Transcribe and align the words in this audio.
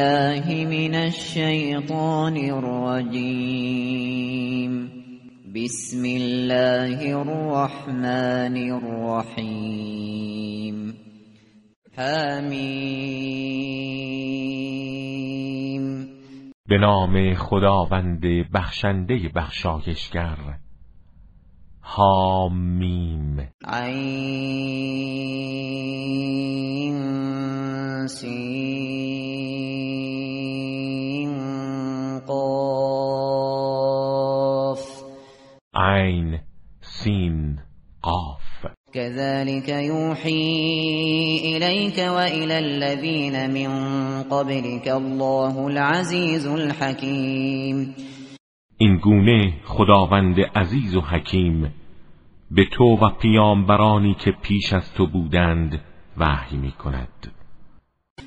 بالله 0.00 0.48
من 0.66 0.94
الشیطان 0.94 2.36
الرجیم 2.36 3.72
بسم 5.54 6.04
الله 6.04 7.16
الرحمن 7.16 8.56
الرحیم 8.72 9.96
حمیم 11.96 13.10
به 16.68 16.78
نام 16.78 17.34
خداوند 17.34 18.22
بخشنده 18.54 19.28
بخشایشگر. 19.36 20.36
حامیم 21.80 23.48
عین 23.64 24.40
سین. 28.06 28.39
عین 35.80 36.38
سین 36.80 37.58
قاف. 38.02 38.72
كذلك 38.92 39.68
يوحي 39.68 40.40
إليك 41.44 41.98
وإلى 41.98 42.58
الذين 42.58 43.50
من 43.50 43.70
قبلك 44.22 44.88
الله 44.88 45.66
العزيز 45.66 46.46
الحكيم. 46.46 47.94
این 48.78 48.96
گونه 48.96 49.52
خداوند 49.64 50.36
عزیز 50.54 50.96
و 50.96 51.00
حکیم 51.00 51.74
به 52.50 52.64
تو 52.72 52.84
و 52.84 53.10
پیامبرانی 53.10 54.14
که 54.14 54.30
پیش 54.42 54.72
از 54.72 54.92
تو 54.92 55.06
بودند 55.06 55.80
وحی 56.16 56.56
می 56.56 56.72
کند 56.72 57.32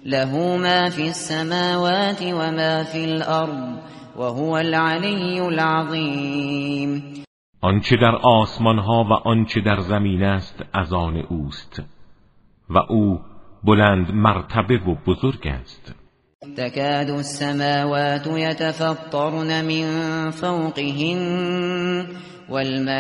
له 0.05 0.57
ما 0.57 0.89
في 0.89 1.07
السماوات 1.07 2.21
وما 2.21 2.83
في 2.83 3.05
الأرض 3.05 3.77
وهو 4.15 4.57
العلي 4.57 5.39
العظيم 5.39 7.03
آنچه 7.63 7.95
در 7.95 8.15
آسمان 8.15 8.79
ها 8.79 9.03
و 9.03 9.13
آنچه 9.13 9.61
در 9.61 9.79
زمین 9.79 10.23
است 10.23 10.63
از 10.73 10.93
آن 10.93 11.17
اوست. 11.17 11.81
و 12.69 12.77
او 12.77 13.19
بلند 13.63 14.11
مرتبه 14.11 14.77
و 14.77 14.95
بزرگ 15.07 15.47
است. 15.47 15.95
تكاد 16.57 17.09
السماوات 17.09 18.27
يتفطرن 18.27 19.65
من 19.65 20.29
فوقهن 20.31 22.07
والملائكة 22.49 22.95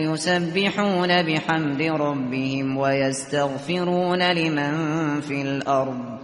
يسبحون 0.00 1.22
بحمد 1.22 1.82
ربهم 1.82 2.76
ويستغفرون 2.76 4.22
لمن 4.22 5.20
في 5.20 5.42
الأرض. 5.42 6.18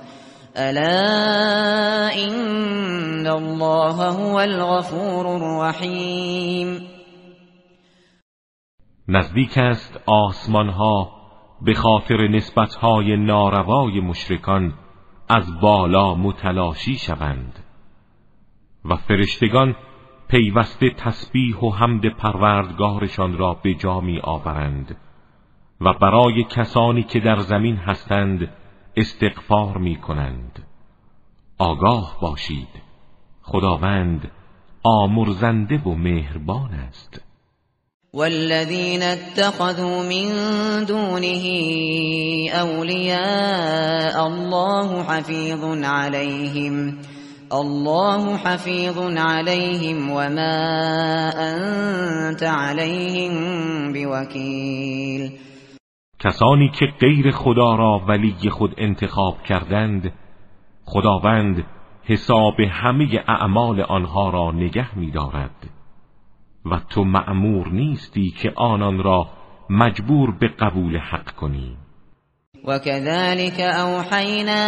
ألا 0.56 2.14
إن 2.14 3.26
الله 3.26 4.08
هو 4.10 4.40
الغفور 4.40 5.26
الرحيم 5.26 6.80
نزدیک 9.08 9.58
است 9.58 10.00
آسمان 10.06 10.68
ها 10.68 11.12
به 11.62 11.74
خاطر 11.74 12.28
نسبت 12.28 12.74
های 12.74 13.16
ناروای 13.16 14.00
مشرکان 14.00 14.74
از 15.28 15.60
بالا 15.60 16.14
متلاشی 16.14 16.94
شوند 16.94 17.64
و 18.84 18.96
فرشتگان 18.96 19.76
پیوسته 20.28 20.90
تسبیح 20.90 21.56
و 21.56 21.70
حمد 21.70 22.06
پروردگارشان 22.06 23.38
را 23.38 23.54
به 23.62 23.74
جا 23.74 24.00
می 24.00 24.20
آورند 24.20 24.96
و 25.80 25.92
برای 25.92 26.44
کسانی 26.44 27.02
که 27.02 27.20
در 27.20 27.36
زمین 27.36 27.76
هستند 27.76 28.48
استغفار 28.96 29.78
می 29.78 29.96
کنند 29.96 30.62
آگاه 31.58 32.18
باشید. 32.22 32.68
خداوند 33.42 34.30
آمرزنده 34.82 35.78
و 35.78 35.94
مهربان 35.94 36.74
است. 36.74 37.20
والذين 38.14 39.02
اتخذوا 39.02 40.02
من 40.02 40.28
دونه 40.84 41.44
أولياء 42.52 44.26
الله 44.26 45.02
حفيظ 45.02 45.64
عليهم 45.84 46.98
الله 47.52 48.36
حفيظ 48.36 48.98
عليهم 48.98 50.10
وما 50.10 50.54
أنت 51.36 52.42
عليهم 52.42 53.32
بوكيل 53.92 55.32
کسانی 56.24 56.68
که 56.68 56.86
غیر 57.00 57.30
خدا 57.30 57.74
را 57.74 58.02
ولی 58.08 58.50
خود 58.50 58.74
انتخاب 58.78 59.42
کردند 59.42 60.12
خداوند 60.84 61.64
حساب 62.04 62.60
همه 62.60 63.24
اعمال 63.28 63.80
آنها 63.80 64.30
را 64.30 64.50
نگه 64.52 64.98
می‌دارد. 64.98 65.70
و 66.70 66.80
تو 66.90 67.04
مأمور 67.04 67.68
نیستی 67.68 68.30
که 68.30 68.52
آنان 68.56 69.02
را 69.02 69.26
مجبور 69.70 70.30
به 70.30 70.48
قبول 70.48 70.98
حق 70.98 71.30
کنی. 71.30 71.76
وكذلك 72.64 73.60
أوحينا 73.60 74.62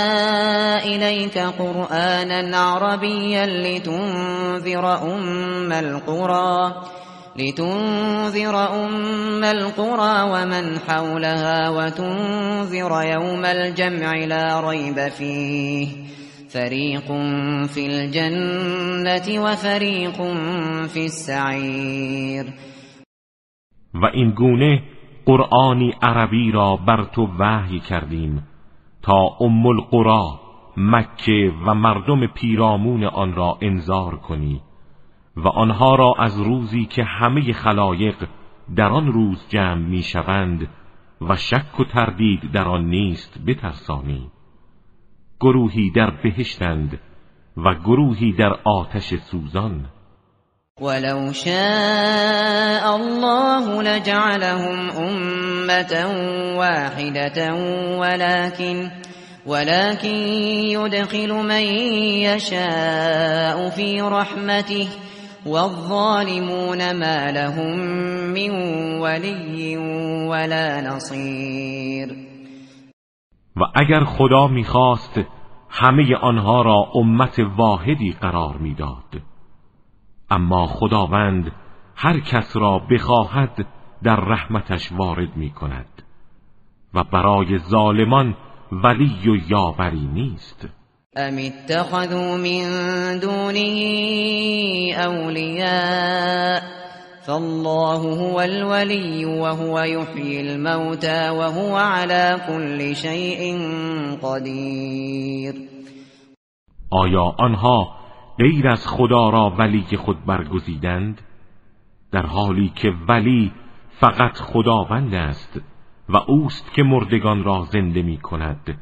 إليك 0.84 1.39
قرآنا 1.39 2.56
عربيا 2.56 3.47
لتنذر 3.47 4.84
أم 4.87 5.72
القرى 5.72 6.75
لتنذر 7.38 8.56
أم 8.84 9.44
القرى 9.44 10.16
ومن 10.32 10.78
حولها 10.78 11.70
وتنذر 11.70 13.02
يوم 13.02 13.44
الجمع 13.44 14.14
لا 14.14 14.60
ريب 14.70 15.08
فيه 15.08 15.88
فريق 16.48 17.06
في 17.74 17.86
الجنة 17.86 19.26
وفريق 19.44 20.16
في 20.86 21.04
السعير. 21.04 22.44
و 23.94 24.06
این 24.06 24.30
گونه 24.30 24.82
قرآنی 25.26 25.94
عربی 26.03 26.50
را 26.53 26.76
بر 26.76 27.04
تو 27.04 27.28
وحی 27.38 27.80
کردیم 27.80 28.42
تا 29.03 29.36
ام 29.41 29.66
القرا 29.66 30.41
مکه 30.76 31.53
و 31.66 31.74
مردم 31.74 32.26
پیرامون 32.26 33.04
آن 33.04 33.34
را 33.34 33.58
انذار 33.62 34.16
کنی. 34.16 34.60
و 35.36 35.48
آنها 35.48 35.94
را 35.94 36.14
از 36.19 36.41
روزی 36.41 36.84
که 36.84 37.04
همه 37.04 37.52
خلایق 37.52 38.28
در 38.76 38.88
آن 38.88 39.12
روز 39.12 39.47
جمع 39.48 39.88
می‌شوند 39.88 40.69
و 41.20 41.36
شک 41.36 41.80
و 41.80 41.84
تردید 41.84 42.52
در 42.52 42.69
آن 42.69 42.84
نیست 42.84 43.38
بترسانی. 43.47 44.30
گروهی 45.41 45.91
در 45.91 46.10
بهشتند 46.10 47.00
و 47.56 47.74
گروهی 47.74 48.32
در 48.32 48.52
آتش 48.64 49.14
سوزان. 49.14 49.86
ولو 50.80 51.32
شاء 51.32 52.94
الله 52.94 53.82
لجعلهم 53.82 54.91
أمة 54.91 56.06
واحدة 56.56 57.54
ولكن 57.98 58.91
ولكن 59.47 60.16
يدخل 60.76 61.32
من 61.32 61.64
يشاء 62.28 63.70
في 63.70 64.00
رحمته 64.00 64.86
والظالمون 65.47 66.92
ما 66.92 67.30
لهم 67.30 67.78
من 68.34 68.50
ولي 69.00 69.76
ولا 70.28 70.80
نصير. 70.80 72.08
و 73.56 73.60
اگر 73.74 74.04
خدا 74.04 74.47
می‌خواست 74.47 75.21
همه 75.71 76.16
آنها 76.16 76.62
را 76.62 76.86
امت 76.94 77.38
واحدی 77.56 78.12
قرار 78.12 78.56
می‌داد. 78.56 79.22
اما 80.30 80.66
خداوند 80.66 81.53
هر 81.97 82.21
کس 82.21 82.56
را 82.56 82.78
بخواهد 82.78 83.66
در 84.03 84.16
رحمتش 84.16 84.92
وارد 84.92 85.36
می 85.36 85.50
کند 85.50 86.03
و 86.94 87.04
برای 87.04 87.59
ظالمان 87.59 88.36
ولی 88.72 89.30
و 89.30 89.50
یاوری 89.50 90.06
نیست. 90.06 90.68
ام 91.18 91.39
اتخذوا 91.39 92.36
من 92.36 92.65
دونه 93.21 93.78
اولیاء 94.95 96.63
فالله 97.27 98.03
هو 98.22 98.41
الولي 98.41 99.24
وهو 99.24 99.78
يحيي 99.78 100.41
الموتى 100.41 101.30
وهو 101.30 101.77
على 101.77 102.41
كل 102.48 102.97
شيء 102.97 103.59
قدير. 104.22 105.54
آیا 106.92 107.34
آنها 107.39 107.97
غیر 108.39 108.68
از 108.68 108.86
خدا 108.86 109.30
را 109.30 109.54
ولی 109.59 109.97
خود 109.97 110.24
برگزیدند؟ 110.27 111.21
در 112.13 112.27
حالی 112.27 112.72
که 112.77 112.92
ولی 113.09 113.53
فقط 114.01 114.36
خداوند 114.36 115.15
است 115.15 115.60
و 116.09 116.16
اوست 116.16 116.72
که 116.74 116.83
مردگان 116.83 117.45
را 117.45 117.66
زنده 117.72 118.03
می 118.03 118.18
کند 118.18 118.78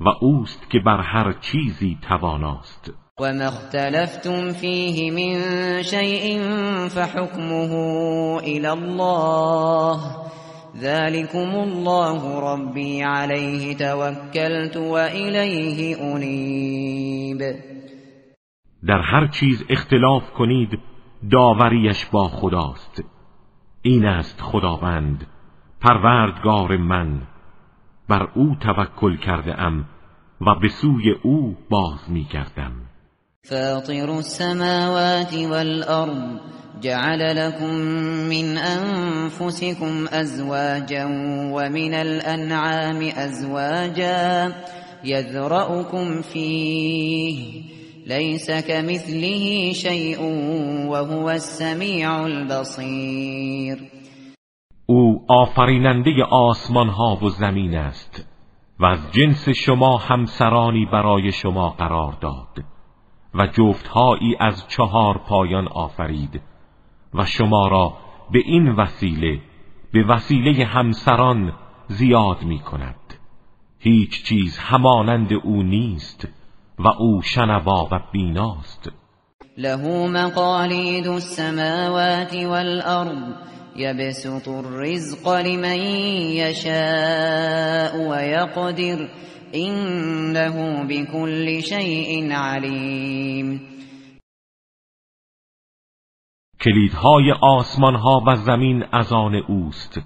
و 0.00 0.08
اوست 0.20 0.70
که 0.70 0.78
بر 0.78 1.00
هر 1.00 1.32
چیزی 1.32 1.98
تواناست. 2.08 2.92
و 3.20 3.32
مختلفتم 3.32 4.52
فیه 4.52 5.12
من 5.12 5.82
شیء 5.82 6.38
فحکمه 6.88 7.72
الى 8.42 8.66
الله 8.66 10.00
ذلكم 10.76 11.54
الله 11.54 12.40
ربي 12.52 13.02
عليه 13.02 13.74
توكلت 13.76 14.76
وإليه 14.76 15.96
أنيب. 16.14 17.38
در 18.86 19.00
هر 19.00 19.26
چیز 19.26 19.64
اختلاف 19.70 20.30
کنید 20.30 20.78
داوریش 21.30 22.06
با 22.06 22.28
خداست. 22.28 23.04
این 23.82 24.04
است 24.04 24.40
خداوند 24.40 25.26
پروردگار 25.80 26.76
من. 26.76 27.22
بر 28.08 28.28
او 28.34 28.56
توکل 28.60 29.16
کرده 29.16 29.60
ام 29.60 29.84
و 30.40 30.54
به 30.62 30.68
سوی 30.68 31.10
او 31.22 31.56
باز 31.70 31.98
می 32.08 32.24
کردم 32.24 32.72
فاطر 33.42 34.10
السماوات 34.10 35.34
والأرض 35.34 36.40
جعل 36.82 37.36
لكم 37.36 37.74
من 38.28 38.58
أنفسكم 38.58 40.06
أزواجا 40.12 41.04
ومن 41.52 41.94
الأنعام 41.94 43.02
أزواجا 43.02 44.52
يذرأكم 45.04 46.22
فيه 46.22 47.62
ليس 48.06 48.50
كمثله 48.50 49.72
شيء 49.72 50.22
وهو 50.86 51.30
السميع 51.30 52.26
البصير. 52.26 53.95
آفریننده 55.28 56.24
آسمان 56.24 56.88
ها 56.88 57.18
و 57.22 57.28
زمین 57.28 57.74
است 57.74 58.28
و 58.80 58.86
از 58.86 59.12
جنس 59.12 59.48
شما 59.48 59.96
همسرانی 59.96 60.86
برای 60.86 61.32
شما 61.32 61.70
قرار 61.70 62.12
داد 62.20 62.64
و 63.34 63.46
جفتهایی 63.46 64.36
از 64.40 64.68
چهار 64.68 65.18
پایان 65.18 65.68
آفرید 65.68 66.42
و 67.14 67.24
شما 67.24 67.68
را 67.68 67.92
به 68.30 68.38
این 68.38 68.68
وسیله 68.68 69.40
به 69.92 70.04
وسیله 70.04 70.64
همسران 70.64 71.52
زیاد 71.86 72.42
می 72.42 72.58
کند 72.58 73.14
هیچ 73.78 74.24
چیز 74.24 74.58
همانند 74.58 75.32
او 75.32 75.62
نیست 75.62 76.28
و 76.78 76.88
او 76.88 77.22
شنوا 77.22 77.88
و 77.90 78.00
بیناست. 78.12 78.92
له 79.58 80.06
مقالید 80.06 81.06
السماوات 81.06 82.34
والارض 82.34 83.34
يبسط 83.76 84.48
الرزق 84.48 85.28
لمن 85.28 85.80
يشاء 86.36 87.96
ويقدر 88.08 89.08
إنه 89.54 90.82
بكل 90.84 91.62
شيء 91.62 92.32
عليم. 92.32 93.60
کلیدهای 96.60 97.32
آسمانها 97.42 98.22
و 98.26 98.34
زمین 98.36 98.84
از 98.92 99.12
آن 99.12 99.34
اوست. 99.34 100.00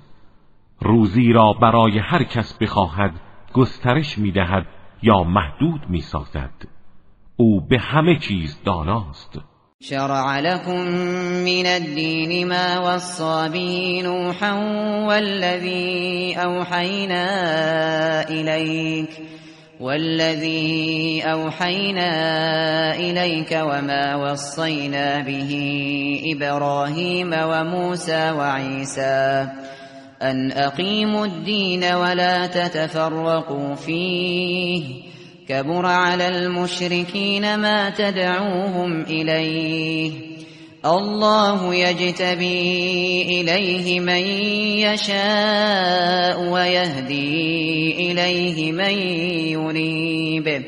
روزی 0.81 1.33
را 1.33 1.53
برای 1.53 1.99
هر 1.99 2.25
کس 2.25 2.59
بخواهد 2.59 3.21
گسترش 3.55 4.19
می‌دهد 4.19 4.67
یا 5.03 5.23
محدود 5.23 5.81
می‌سازد. 5.89 6.80
أو 7.41 7.61
به 7.61 7.79
همه 7.79 8.19
چیز 8.19 8.59
داناست. 8.65 9.39
شرع 9.81 10.41
لكم 10.41 10.81
من 11.45 11.67
الدين 11.67 12.49
ما 12.49 12.79
وصى 12.79 13.49
به 13.49 14.01
نوحا 14.05 14.53
والذي 15.07 16.35
أوحينا 16.37 17.25
إليك 18.29 19.11
والذي 19.81 21.23
أوحينا 21.23 22.11
إليك 22.97 23.59
وما 23.63 24.17
وصينا 24.17 25.21
به 25.21 25.53
إبراهيم 26.37 27.31
وموسى 27.33 28.31
وعيسى. 28.31 29.49
أن 30.23 30.53
أقيموا 30.53 31.27
الدين 31.27 31.85
ولا 31.85 32.47
تتفرقوا 32.47 33.75
فيه. 33.75 35.11
كبر 35.51 35.87
على 35.87 36.29
المشركين 36.29 37.59
ما 37.59 37.91
تدعوهم 37.91 39.01
إليه. 39.01 40.13
الله 40.85 41.75
يجتبي 41.75 43.23
إليه 43.23 44.01
من 44.01 44.25
يشاء 44.87 46.53
ويهدي 46.53 47.93
إليه 48.13 48.73
من 48.73 48.95
ينيب 49.53 50.65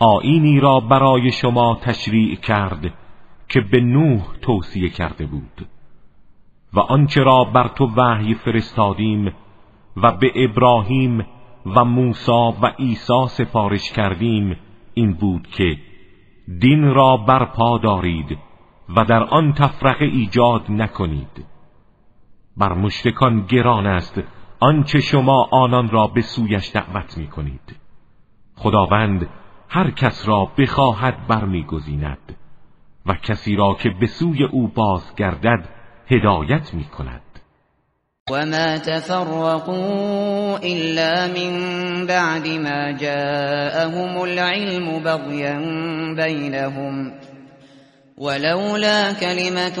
آینی 0.00 0.60
را 0.60 0.80
برای 0.80 1.30
شما 1.30 1.78
تشریع 1.82 2.34
کرد 2.34 2.92
که 3.48 3.60
به 3.60 3.80
نوح 3.80 4.22
توصیه 4.42 4.88
کرده 4.88 5.26
بود 5.26 5.68
و 6.74 6.80
آنچه 6.80 7.20
را 7.22 7.44
بر 7.44 7.68
تو 7.68 7.86
وحی 7.96 8.34
فرستادیم 8.34 9.32
و 9.96 10.12
به 10.12 10.32
ابراهیم 10.34 11.26
و 11.74 11.84
موسا 11.84 12.50
و 12.62 12.66
عیسی 12.78 13.26
سفارش 13.28 13.92
کردیم 13.92 14.56
این 14.94 15.12
بود 15.12 15.46
که 15.46 15.76
دین 16.60 16.94
را 16.94 17.16
برپا 17.16 17.78
دارید 17.78 18.38
و 18.96 19.04
در 19.04 19.22
آن 19.22 19.52
تفرقه 19.52 20.04
ایجاد 20.04 20.70
نکنید. 20.70 21.44
بر 22.56 22.72
مشرکان 22.72 23.46
گران 23.46 23.86
است 23.86 24.22
آنچه 24.60 25.00
شما 25.00 25.48
آنان 25.50 25.90
را 25.90 26.06
به 26.06 26.20
سویش 26.20 26.70
دعوت 26.74 27.18
می 27.18 27.26
کنید 27.26 27.76
خداوند 28.56 29.28
هر 29.68 29.90
کس 29.90 30.28
را 30.28 30.44
بخواهد 30.58 31.26
برمیگزیند 31.26 32.36
و 33.06 33.14
کسی 33.14 33.56
را 33.56 33.74
که 33.74 33.90
به 33.90 34.06
سوی 34.06 34.44
او 34.44 34.68
بازگردد 34.68 35.68
هدایت 36.06 36.74
می 36.74 36.84
کند 36.84 37.25
وما 38.30 38.76
تفرقوا 38.78 40.58
إلا 40.58 41.26
من 41.26 41.52
بعد 42.06 42.48
ما 42.48 42.92
جاءهم 42.92 44.24
العلم 44.24 45.02
بغيا 45.02 45.58
بينهم 46.16 47.12
ولولا 48.18 49.12
كلمة 49.12 49.78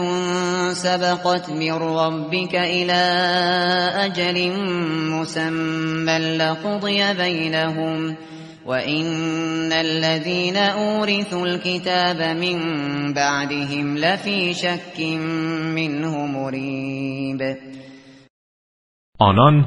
سبقت 0.72 1.50
من 1.50 1.72
ربك 1.72 2.54
إلى 2.54 3.02
أجل 3.96 4.52
مسمى 5.10 6.18
لقضي 6.18 7.14
بينهم 7.14 8.16
وإن 8.66 9.72
الذين 9.72 10.56
أورثوا 10.56 11.46
الكتاب 11.46 12.36
من 12.38 12.58
بعدهم 13.12 13.98
لفي 13.98 14.54
شك 14.54 15.00
منه 15.74 16.26
مريب 16.26 17.56
آنان 19.18 19.64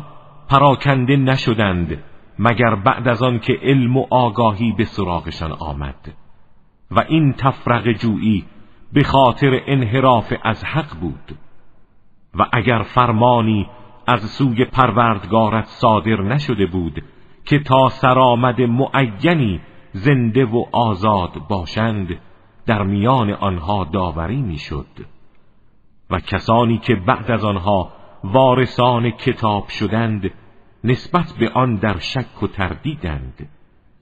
پراکنده 0.49 1.17
نشدند 1.17 2.03
مگر 2.39 2.75
بعد 2.75 3.07
از 3.07 3.23
آن 3.23 3.39
که 3.39 3.59
علم 3.61 3.97
و 3.97 4.05
آگاهی 4.09 4.71
به 4.71 4.85
سراغشان 4.85 5.51
آمد. 5.51 6.13
و 6.91 6.99
این 7.09 7.33
تفرق 7.33 7.91
جویی 7.91 8.45
به 8.93 9.03
خاطر 9.03 9.61
انحراف 9.67 10.33
از 10.43 10.63
حق 10.63 10.99
بود. 10.99 11.37
و 12.35 12.45
اگر 12.53 12.81
فرمانی 12.83 13.69
از 14.07 14.21
سوی 14.21 14.65
پروردگارت 14.65 15.65
صادر 15.65 16.21
نشده 16.21 16.65
بود 16.65 17.03
که 17.45 17.59
تا 17.59 17.89
سرآمد 17.89 18.61
معینی 18.61 19.59
زنده 19.91 20.45
و 20.45 20.65
آزاد 20.71 21.31
باشند 21.49 22.19
در 22.65 22.83
میان 22.83 23.31
آنها 23.31 23.83
داوری 23.83 24.41
می‌شد. 24.41 25.05
و 26.09 26.19
کسانی 26.19 26.77
که 26.77 26.95
بعد 26.95 27.31
از 27.31 27.45
آنها 27.45 27.91
وارثان 28.23 29.11
کتاب 29.11 29.69
شدند 29.69 30.31
نسبت 30.83 31.25
به 31.39 31.49
آن 31.49 31.75
در 31.75 31.99
شک 31.99 32.43
و 32.43 32.47
تردیدند. 32.47 33.49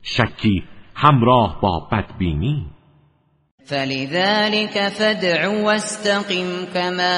شکی 0.01 0.63
همراه 0.95 1.61
با 1.61 1.87
بدبینی. 1.91 2.65
فلذلك 3.65 4.89
فادع 4.89 5.47
واستقم 5.47 6.65
كما 6.73 7.17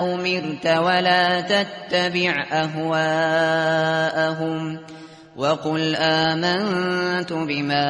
امرت 0.00 0.66
ولا 0.66 1.40
تتبع 1.40 2.44
اهواءهم 2.52 4.04
وقل 5.36 5.96
آمنت 5.96 7.32
بما 7.32 7.84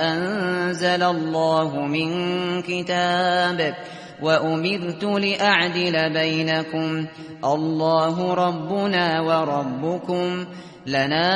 انزل 0.00 1.02
الله 1.02 1.86
من 1.86 2.62
كتاب 2.62 3.74
وأمرت 4.22 5.04
لأعدل 5.04 6.12
بينكم. 6.12 7.06
الله 7.44 8.34
ربنا 8.34 9.20
وربكم. 9.20 10.44
لنا 10.86 11.28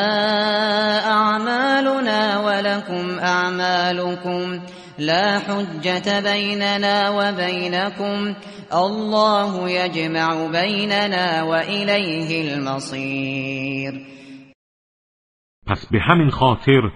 أعمالنا 1.10 2.40
ولكم 2.40 3.18
أعمالكم. 3.18 4.60
لا 4.98 5.38
حجة 5.38 6.20
بيننا 6.20 7.10
وبينكم. 7.10 8.34
الله 8.74 9.70
يجمع 9.70 10.46
بيننا 10.46 11.42
وإليه 11.42 12.54
المصير. 12.54 13.92
پس 15.66 15.86
به 15.92 15.98
همین 16.00 16.30
خاطر 16.30 16.92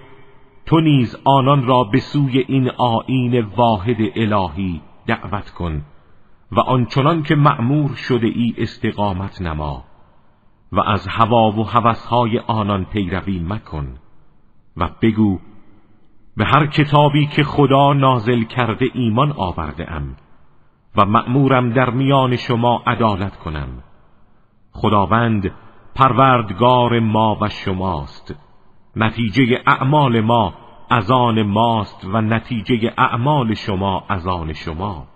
تو 0.67 0.81
نیز 0.81 1.17
آنان 1.25 1.67
را 1.67 1.85
به 1.85 2.01
سوی 2.01 2.45
این 2.49 2.71
آیین 2.79 3.45
واحد 3.57 3.97
الهی 4.17 4.90
دعوت 5.11 5.51
کن 5.51 5.83
و 6.53 6.61
آنچنان 6.61 7.23
که 7.23 7.35
مأمور 7.35 7.95
شده 7.95 8.27
ای 8.27 8.55
استقامت 8.59 9.43
نما 9.43 9.85
و 10.73 10.81
از 10.81 11.07
هوا 11.07 11.51
و 11.51 11.69
هوسهای 11.69 12.39
آنان 12.39 12.85
پیروی 12.85 13.39
مکن 13.39 13.95
و 14.77 14.89
بگو 15.03 15.39
به 16.37 16.45
هر 16.45 16.67
کتابی 16.67 17.27
که 17.27 17.45
خدا 17.45 17.93
نازل 17.93 18.43
کرده 18.43 18.87
ایمان 18.95 19.33
آورده 19.33 19.93
ام 19.93 20.17
و 20.97 21.05
مأمورم 21.05 21.71
در 21.71 21.91
میان 21.91 22.37
شما 22.37 22.83
عدالت 22.87 23.37
کنم. 23.37 23.69
خداوند 24.73 25.51
پروردگار 25.95 27.01
ما 27.01 27.39
و 27.41 27.49
شماست. 27.49 28.35
نتیجه 28.97 29.63
اعمال 29.67 30.21
ما 30.21 30.55
از 30.91 31.11
آن 31.11 31.43
ماست 31.43 32.05
و 32.05 32.21
نتیجه 32.21 32.93
اعمال 32.99 33.55
شما 33.55 34.05
از 34.09 34.27
آن 34.27 34.53
شما. 34.53 35.07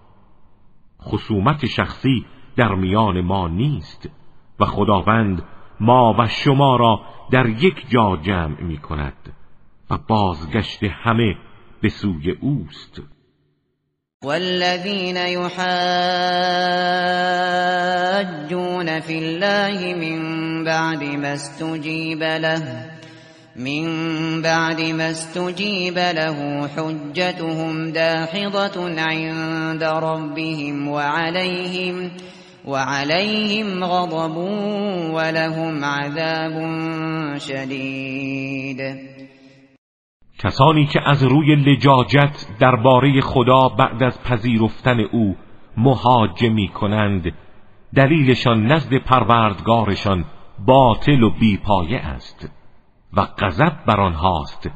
خصومت 1.02 1.66
شخصی 1.66 2.26
در 2.56 2.74
میان 2.74 3.20
ما 3.20 3.48
نیست 3.48 4.10
و 4.60 4.64
خداوند 4.64 5.42
ما 5.80 6.14
و 6.18 6.28
شما 6.28 6.76
را 6.76 7.00
در 7.30 7.46
یک 7.46 7.88
جا 7.88 8.16
جمع 8.16 8.60
می 8.60 8.78
کند 8.78 9.32
و 9.90 9.98
بازگشت 10.08 10.84
همه 10.84 11.36
به 11.80 11.88
سوی 11.88 12.30
اوست. 12.30 13.02
والذين 14.24 15.16
يحاجون 15.16 15.50
في 19.00 19.18
الله 19.18 19.94
من 19.94 20.64
بعد 20.64 21.04
ما 21.04 21.26
استجيب 21.26 22.22
له. 22.22 22.93
من 23.56 24.42
بعد 24.42 24.80
ما 24.80 25.10
استجيب 25.10 25.98
له 25.98 26.68
حجتهم 26.68 27.92
داحضة 27.92 29.00
عند 29.00 29.82
ربهم 29.82 30.88
وعليهم 30.88 32.10
وعليهم 32.64 33.84
غضب 33.84 34.36
ولهم 35.14 35.84
عذاب 35.84 36.56
شدید 37.38 38.80
کسانی 40.38 40.86
که 40.86 41.00
از 41.06 41.22
روی 41.22 41.54
لجاجت 41.54 42.46
درباره 42.60 43.20
خدا 43.20 43.68
بعد 43.68 44.02
از 44.02 44.22
پذیرفتن 44.22 45.00
او 45.00 45.36
مهاجه 45.76 46.48
می 46.48 46.68
کنند 46.68 47.32
دلیلشان 47.96 48.66
نزد 48.66 48.94
پروردگارشان 48.94 50.24
باطل 50.66 51.22
و 51.22 51.30
بیپایه 51.30 51.98
است. 51.98 52.63
و 53.16 53.20
غضب 53.38 53.72
بر 53.86 54.00
آنهاست 54.00 54.70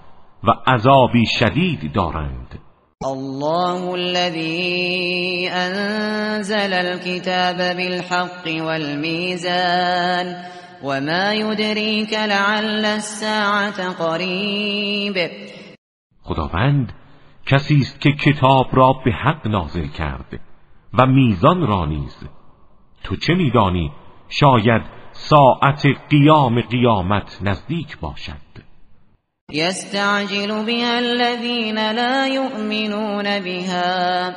و 0.44 0.50
عذابی 0.66 1.26
شدید 1.26 1.92
دارند. 1.92 2.58
الله 3.04 3.90
الذي 3.94 5.48
انزل 5.48 6.72
الكتاب 6.72 7.56
بالحق 7.76 8.46
والميزان 8.66 10.26
وما 10.82 11.34
يدريك 11.34 12.12
لعل 12.12 12.84
الساعة 12.84 13.92
قريب. 13.92 15.30
خداوند 16.22 16.92
کسی 17.46 17.76
است 17.80 18.00
که 18.00 18.12
کتاب 18.12 18.66
را 18.72 18.92
به 19.04 19.12
حق 19.12 19.46
نازل 19.46 19.86
کرد 19.86 20.40
و 20.98 21.06
میزان 21.06 21.66
را 21.66 21.86
نیز. 21.86 22.16
تو 23.04 23.16
چه 23.16 23.34
میدانی؟ 23.34 23.92
شاید 24.28 24.97
ساعت 25.18 25.82
قیام 26.10 26.60
قیامت 26.60 27.38
نزدیک 27.42 27.98
باشد. 28.00 28.62
يستعجل 29.52 30.64
بها 30.64 30.98
الذين 30.98 31.92
لا 31.92 32.26
يؤمنون 32.26 33.38
بها 33.38 34.34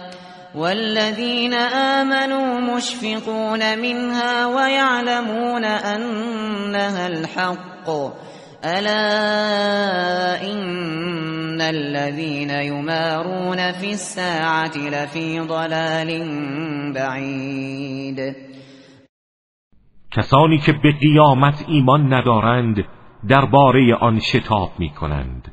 والذين 0.56 1.54
آمنوا 1.54 2.76
مشفقون 2.76 3.80
منها 3.80 4.46
ويعلمون 4.46 5.66
أنها 5.66 7.08
الحق. 7.08 7.90
ألا 8.66 10.44
إن 10.44 11.62
الذين 11.62 12.50
يمارون 12.50 13.72
في 13.72 13.92
الساعة 13.92 14.78
لفي 14.78 15.40
ضلال 15.40 16.24
بعید 16.94 18.51
کسانی 20.12 20.58
که 20.58 20.72
به 20.74 20.92
قیامت 20.92 21.66
ایمان 21.68 22.14
ندارند 22.14 22.86
درباره 23.28 23.96
آن 23.96 24.20
شتاب 24.20 24.72
می 24.80 24.90
کنند 24.90 25.52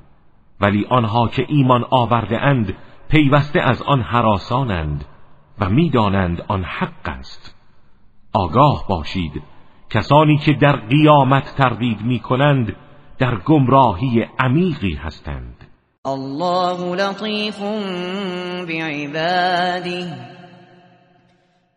ولی 0.61 0.87
آنها 0.91 1.29
که 1.29 1.47
ایمان 1.49 1.85
آورده 1.91 2.39
اند 2.39 2.77
پیوسته 3.09 3.61
از 3.61 3.83
آن 3.83 4.01
حراسانند 4.01 5.05
و 5.61 5.71
می‌دانند 5.71 6.45
آن 6.49 6.65
حق 6.65 7.09
است. 7.09 7.55
آگاه 8.33 8.85
باشید. 8.89 9.43
کسانی 9.91 10.39
که 10.39 10.53
در 10.53 10.77
قیامت 10.77 11.55
تردید 11.57 12.03
می 12.03 12.19
کنند 12.19 12.77
در 13.19 13.37
گمراهی 13.37 14.27
عمیقی 14.39 14.95
هستند. 14.95 15.67
الله 16.05 16.97
لطیف 16.97 17.61
بعباده. 18.69 20.38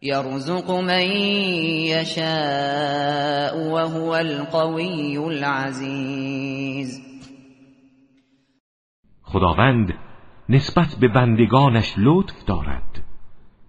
يرزق 0.04 0.72
من 0.72 1.12
يشاء 1.94 3.58
وهو 3.58 4.16
القوي 4.16 5.18
العزيز. 5.18 7.02
خداوند 9.24 9.94
نسبت 10.50 10.96
به 11.02 11.08
بندگانش 11.08 11.94
لطف 11.98 12.46
دارد. 12.48 13.04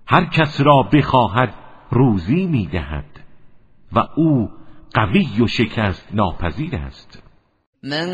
هر 0.06 0.24
کس 0.24 0.60
را 0.60 0.82
بخواهد 0.92 1.54
روزی 1.90 2.46
می‌دهد 2.46 3.20
و 3.92 3.98
او 4.16 4.48
قوی 4.94 5.42
و 5.42 5.46
شکست 5.46 6.08
ناپذیر 6.14 6.76
است. 6.76 7.22
من 7.82 8.06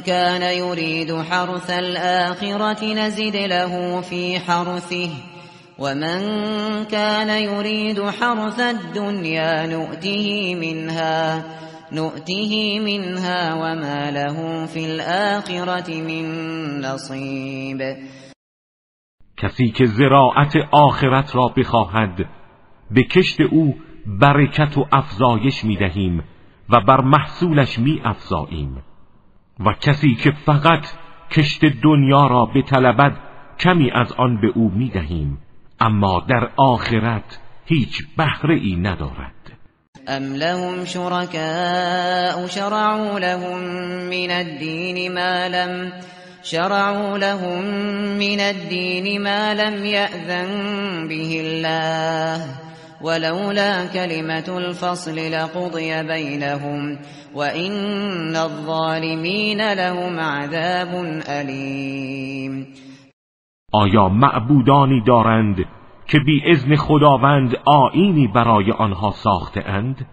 كان 0.00 0.42
يريد 0.42 1.10
حرث 1.10 1.70
الآخرة 1.70 2.94
نزد 2.94 3.36
له 3.36 4.00
في 4.00 4.38
حرثه. 4.38 5.33
ومن 5.78 6.20
كان 6.84 7.28
يريد 7.28 8.00
حرث 8.00 8.60
الدنيا 8.60 9.66
نؤته 9.66 10.54
منها 10.54 11.44
نؤته 11.92 12.80
منها 12.80 13.54
وما 13.54 14.10
له 14.10 14.66
في 14.66 14.84
الآخرة 14.86 15.90
من 16.00 16.26
نصيب. 16.80 17.80
کسی 19.36 19.70
که 19.70 19.84
زراعت 19.86 20.56
آخرت 20.72 21.36
را 21.36 21.48
بخواهد 21.56 22.28
به 22.90 23.02
کشت 23.02 23.40
او 23.40 23.74
برکت 24.06 24.78
و 24.78 24.86
افزایش 24.92 25.64
می 25.64 25.76
دهیم 25.76 26.24
و 26.70 26.80
بر 26.80 27.00
محصولش 27.00 27.78
می 27.78 28.00
افزاییم 28.04 28.82
و 29.60 29.72
کسی 29.80 30.14
که 30.14 30.30
فقط 30.46 30.86
کشت 31.30 31.64
دنیا 31.64 32.26
را 32.26 32.46
بطلبد 32.46 33.16
کمی 33.58 33.90
از 33.90 34.12
آن 34.12 34.40
به 34.40 34.52
او 34.54 34.70
می 34.70 34.88
دهیم 34.90 35.38
اما 35.80 36.26
در 36.28 36.50
آخرت 36.56 37.38
هیچ 37.66 38.02
بهره 38.18 38.60
ای 38.60 38.76
ندارد. 38.76 39.34
ام 40.08 40.34
لهم 40.34 40.84
شركاء 40.84 42.46
شرعوا 42.46 43.18
لهم 43.18 43.58
من 44.10 44.30
الدين 44.30 45.14
ما 45.14 45.48
لم 45.48 45.92
شرعوا 46.42 47.18
لهم 47.18 47.64
من 48.18 48.40
الدين 48.40 49.22
ما 49.22 49.54
لم 49.54 49.84
يأذن 49.84 51.08
به 51.08 51.40
الله 51.44 52.46
ولولا 53.00 53.86
كلمة 53.86 54.58
الفصل 54.58 55.32
لقضي 55.32 56.02
بينهم 56.02 56.98
وإن 57.34 58.36
الظالمين 58.36 59.72
لهم 59.72 60.20
عذاب 60.20 61.22
أليم 61.28 62.74
آیا 63.74 64.08
معبودانی 64.08 65.00
دارند 65.00 65.64
که 66.06 66.18
بی 66.18 66.42
اذن 66.46 66.76
خداوند 66.76 67.56
آینی 67.64 68.26
برای 68.26 68.70
آنها 68.70 69.10
ساخته 69.10 69.64
اند؟ 69.66 70.06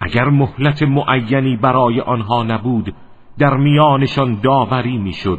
اگر 0.00 0.24
مهلت 0.24 0.82
معینی 0.82 1.56
برای 1.56 2.00
آنها 2.00 2.42
نبود 2.42 2.94
در 3.38 3.56
میانشان 3.56 4.40
داوری 4.40 4.98
می‌شد 4.98 5.38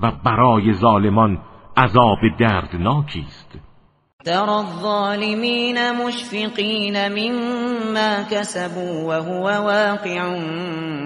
و 0.00 0.12
برای 0.24 0.72
ظالمان 0.72 1.38
عذاب 1.76 2.18
دردناکی 2.38 3.24
است 3.28 3.58
ترى 4.24 4.50
الظالمین 4.50 5.78
مشفقین 5.90 7.08
مما 7.08 8.24
كسبوا 8.30 9.06
وهو 9.06 9.44
واقع 9.44 9.96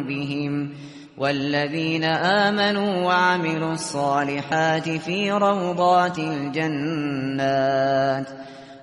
بهم 0.09 0.71
والذين 1.19 2.05
آمنوا 2.05 3.07
وعملوا 3.07 3.73
الصالحات 3.73 4.89
في 4.89 5.31
روضات 5.31 6.19
الجنات 6.19 8.29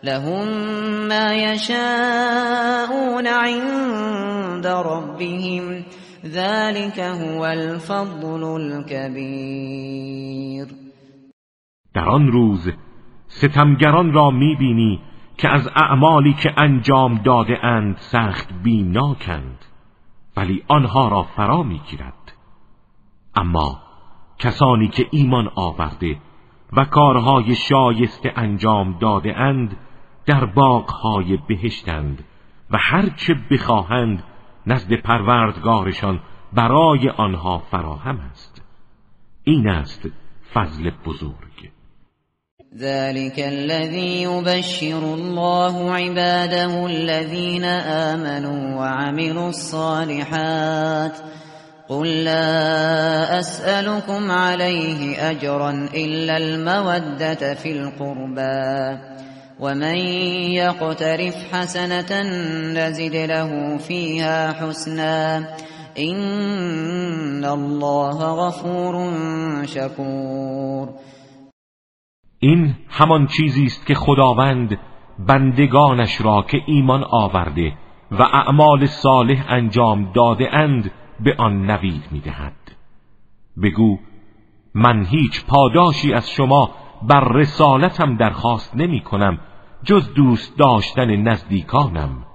لهم 0.04 0.48
ما 1.08 1.34
يشاءون 1.34 3.28
عند 3.28 4.68
ربهم. 4.68 5.84
ذلك 6.26 7.00
هو 7.00 7.46
الفضل 7.46 8.44
الكبير. 8.44 10.68
در 11.94 12.10
آن 12.10 12.28
روز 12.28 12.70
ستمگران 13.28 14.14
را 14.14 14.32
می‌بینی 14.32 15.00
که 15.38 15.50
از 15.50 15.70
اعمالی 15.76 16.34
که 16.34 16.54
انجام 16.58 17.22
داده 17.24 17.66
اند 17.66 17.98
سخت 18.00 18.50
بیمناکند 18.64 19.66
ولی 20.38 20.64
آنها 20.68 21.08
را 21.08 21.24
فرا 21.24 21.64
می‌گیرد. 21.64 22.21
اما 23.36 23.80
کسانی 24.40 24.88
که 24.88 25.08
ایمان 25.12 25.52
آورده 25.56 26.18
و 26.74 26.86
کارهای 26.86 27.56
شایسته 27.56 28.34
انجام 28.36 28.98
داده 29.00 29.38
اند 29.38 29.78
در 30.26 30.46
باغهای 30.46 31.38
بهشتند 31.48 32.24
و 32.72 32.78
هرچه 32.80 33.36
بخواهند 33.52 34.24
نزد 34.68 34.94
پروردگارشان 34.94 36.20
برای 36.54 37.10
آنها 37.10 37.58
فراهم 37.58 38.20
است. 38.32 38.62
این 39.44 39.68
است 39.68 40.10
فضل 40.54 40.92
بزرگ. 41.06 41.72
ذلك 42.78 43.40
الذي 43.40 44.22
يبشر 44.22 45.04
الله 45.04 45.92
عباده 45.92 46.84
الذين 46.84 47.66
آمنوا 48.14 48.80
وعملوا 48.80 49.48
الصالحات 49.48 51.22
قل 51.92 52.08
لا 52.24 53.40
أسألكم 53.40 54.32
عليه 54.32 55.32
أجرا 55.32 55.72
إلا 55.94 56.38
المودة 56.38 57.54
في 57.54 57.72
القربى. 57.72 58.98
ومن 59.60 59.98
يقترف 60.56 61.36
حسنة 61.54 62.22
نزد 62.74 63.16
له 63.16 63.78
فيها 63.78 64.52
حسنا. 64.52 65.38
إن 66.00 67.46
الله 67.46 68.20
غفور 68.20 68.96
شكور. 69.66 70.90
این 72.40 72.76
همان 72.90 73.28
چیزی 73.28 73.66
است 73.66 73.86
که 73.86 73.96
خداوند 73.96 74.78
بندگانش 75.20 76.22
را 76.22 76.46
که 76.50 76.58
ایمان 76.68 77.04
آورده 77.04 77.74
و 78.12 78.24
اعمال 78.24 78.86
صالح 78.86 79.46
انجام 79.50 80.12
داده 80.16 80.56
اند 80.56 80.92
به 81.24 81.36
آن 81.38 81.72
نوید 81.72 82.04
می‌دهد. 82.12 82.54
بگو 83.63 83.98
من 84.74 85.06
هیچ 85.06 85.46
پاداشی 85.46 86.13
از 86.13 86.30
شما 86.30 86.72
بر 87.01 87.24
رسالتم 87.34 88.18
درخواست 88.18 88.75
نمی 88.75 89.01
کنم 89.01 89.40
جز 89.84 90.13
دوست 90.13 90.58
داشتن 90.58 91.16
نزدیکانم. 91.16 92.25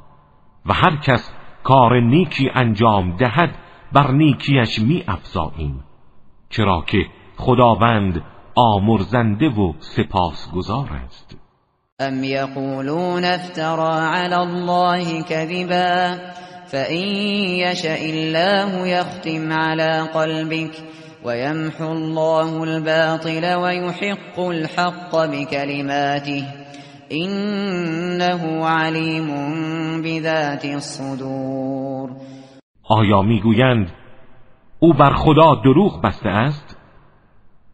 و 0.67 0.73
هر 0.73 0.97
کس 0.97 1.33
کار 1.63 2.01
نیکی 2.01 2.51
انجام 2.55 3.17
دهد 3.17 3.55
بر 3.93 4.11
نیکیش 4.11 4.79
می 4.79 5.05
افزاییم 5.09 5.85
چرا 6.49 6.85
که 6.87 7.07
خداوند 7.37 8.23
آمرزنده 8.55 9.49
و 9.49 9.73
سپاسگزار 9.79 10.89
است. 11.05 11.37
ام 12.01 12.25
یقولون 12.25 13.25
افترا 13.25 14.01
علی 14.01 14.35
الله 14.35 15.23
کذبا؟ 15.23 16.17
فإن 16.73 17.07
يشأ 17.63 18.05
الله 18.05 18.87
يختم 18.87 19.53
على 19.53 20.09
قلبك 20.15 20.71
ويمحو 21.25 21.93
الله 21.93 22.65
الباطل 22.65 23.55
ويحق 23.55 24.41
الحق 24.41 25.17
بكلماته 25.17 26.45
إنه 27.13 28.67
عليم 28.67 29.29
بذات 30.03 30.65
الصدور. 30.65 32.11
آیا 32.91 33.23
می‌گویند 33.23 33.93
او 34.79 34.93
بر 34.93 35.15
خدا 35.15 35.55
دروغ 35.65 36.03
بسته 36.03 36.29
است؟ 36.29 36.77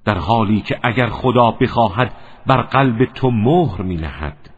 در 0.05 0.19
حالی 0.19 0.61
که 0.61 0.79
اگر 0.83 1.09
خدا 1.09 1.51
بخواهد 1.51 2.13
بر 2.47 2.63
قلب 2.63 3.05
تو 3.15 3.31
مهر 3.31 3.83
می 3.83 3.97
نهد 3.97 4.51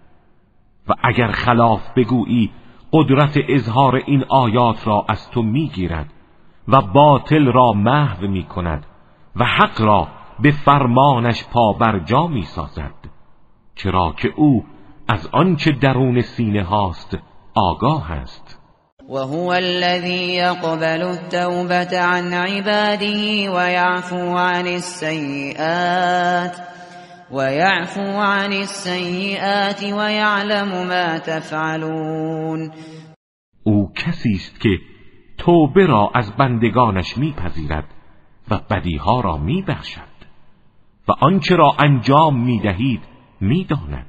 و 0.89 0.93
اگر 1.05 1.31
خلاف 1.33 1.81
بگویی 1.97 2.51
قدرت 2.95 3.39
اظهار 3.49 3.95
این 4.07 4.25
آیات 4.29 4.87
را 4.87 5.05
از 5.09 5.31
تو 5.31 5.43
می‌گیرد 5.43 6.13
و 6.69 6.81
باطل 6.81 7.53
را 7.53 7.73
محو 7.73 8.27
می 8.27 8.43
کند 8.43 8.87
و 9.37 9.45
حق 9.45 9.81
را 9.81 10.09
به 10.41 10.51
فرمانش 10.51 11.45
پابرجا 11.53 12.27
می 12.27 12.43
سازد 12.43 12.95
چرا 13.75 14.15
که 14.17 14.33
او 14.37 14.65
از 15.09 15.29
آنچه 15.33 15.73
درون 15.73 16.21
سینه 16.21 16.63
هاست 16.63 17.19
آگاه 17.55 18.13
است. 18.13 18.61
وهو 19.09 19.49
الذي 19.49 20.35
يقبل 20.35 21.03
التوبة 21.03 21.99
عن 21.99 22.33
عباده 22.33 23.51
ويعفو 23.51 24.37
عن 24.37 24.67
السيئات 24.67 26.57
ويعفو 27.31 28.21
عن 28.21 28.53
السيئات 28.53 29.83
ويعلم 29.83 30.87
ما 30.89 31.19
تفعلون. 31.19 32.71
او 33.63 33.93
کسی 33.93 34.35
است 34.35 34.61
که 34.61 34.79
توبه 35.39 35.87
را 35.87 36.11
از 36.15 36.33
بندگانش 36.37 37.19
میپذیرد 37.19 37.85
و 38.51 38.59
بدیها 38.71 39.21
را 39.21 39.37
میبخشد 39.37 40.15
و 41.09 41.13
آنچه 41.21 41.57
را 41.57 41.77
انجام 41.79 42.45
می‌دهید 42.45 43.01
می‌داند. 43.41 44.07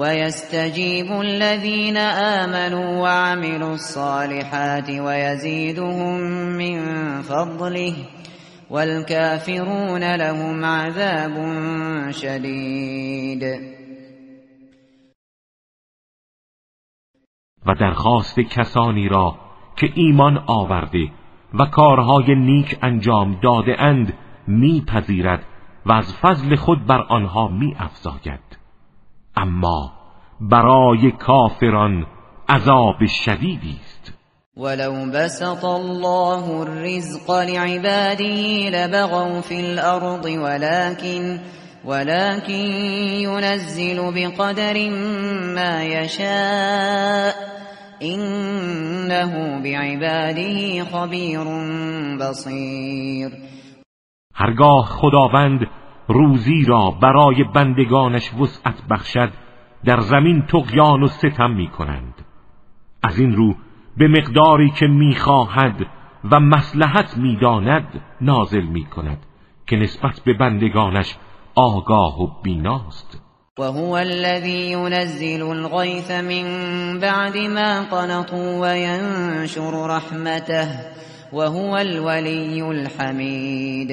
ويستجيب 0.00 1.12
الذين 1.12 1.96
آمنوا 2.42 3.02
وعملوا 3.02 3.72
الصالحات 3.72 4.90
ويزيدهم 4.90 6.20
من 6.58 6.76
فضله 7.22 7.94
والكافرون 8.70 10.04
لهم 10.14 10.64
عذاب 10.64 12.10
شدید 12.10 13.44
و 17.66 17.74
درخواست 17.74 18.40
کسانی 18.40 19.08
را 19.08 19.38
که 19.76 19.90
ایمان 19.94 20.44
آورده 20.46 21.10
و 21.54 21.64
کارهای 21.66 22.34
نیک 22.34 22.78
انجام 22.82 23.40
داده 23.42 23.82
اند 23.82 24.14
میپذیرد 24.46 25.46
و 25.86 25.92
از 25.92 26.14
فضل 26.14 26.56
خود 26.56 26.86
بر 26.86 27.00
آنها 27.00 27.48
می 27.48 27.76
افزاید 27.78 28.58
اما 29.36 29.92
برای 30.40 31.10
کافران 31.10 32.06
عذاب 32.48 33.06
شدیدی 33.06 33.78
است. 33.80 34.13
ولو 34.56 35.10
بسط 35.10 35.64
الله 35.64 36.62
الرزق 36.62 37.30
لعباده 37.30 38.70
لبغوا 38.70 39.40
في 39.40 39.60
الأرض 39.60 40.24
ولكن 40.24 41.38
ولكن 41.84 42.70
ينزل 43.26 43.98
بقدر 44.14 44.90
ما 45.54 45.84
يشاء 45.84 47.34
إنه 48.02 49.62
بعباده 49.62 50.84
خبير 50.84 51.44
بصير. 52.20 53.30
هرگاه 54.34 54.84
خداوند 54.84 55.60
روزی 56.08 56.64
را 56.68 56.90
برای 57.02 57.44
بندگانش 57.54 58.34
وسعت 58.34 58.76
بخشد 58.90 59.30
در 59.84 60.00
زمین 60.00 60.46
تقیان 60.46 61.02
و 61.02 61.06
ستم 61.06 61.50
می 61.50 61.68
کنند 61.68 62.14
از 63.02 63.18
این 63.18 63.32
رو 63.32 63.54
به 63.96 64.08
مقداری 64.08 64.70
که 64.70 64.86
می‌خواهد 64.86 65.86
و 66.30 66.40
مسلحت 66.40 67.16
می‌داند 67.16 68.02
نازل 68.20 68.64
می 68.64 68.84
کند 68.84 69.18
که 69.66 69.76
نسبت 69.76 70.20
به 70.24 70.34
بندگانش 70.34 71.16
آگاه 71.54 72.22
و 72.22 72.42
بیناست. 72.42 73.20
وهو 73.58 73.92
الذي 73.92 74.70
ينزل 74.70 75.42
الغيث 75.42 76.10
من 76.10 76.46
بعد 77.00 77.36
ما 77.36 77.84
قنطوا 77.90 78.60
وينشر 78.60 79.86
رحمته 79.86 80.68
وهو 81.32 81.74
الولي 81.74 82.62
الحمید. 82.62 83.90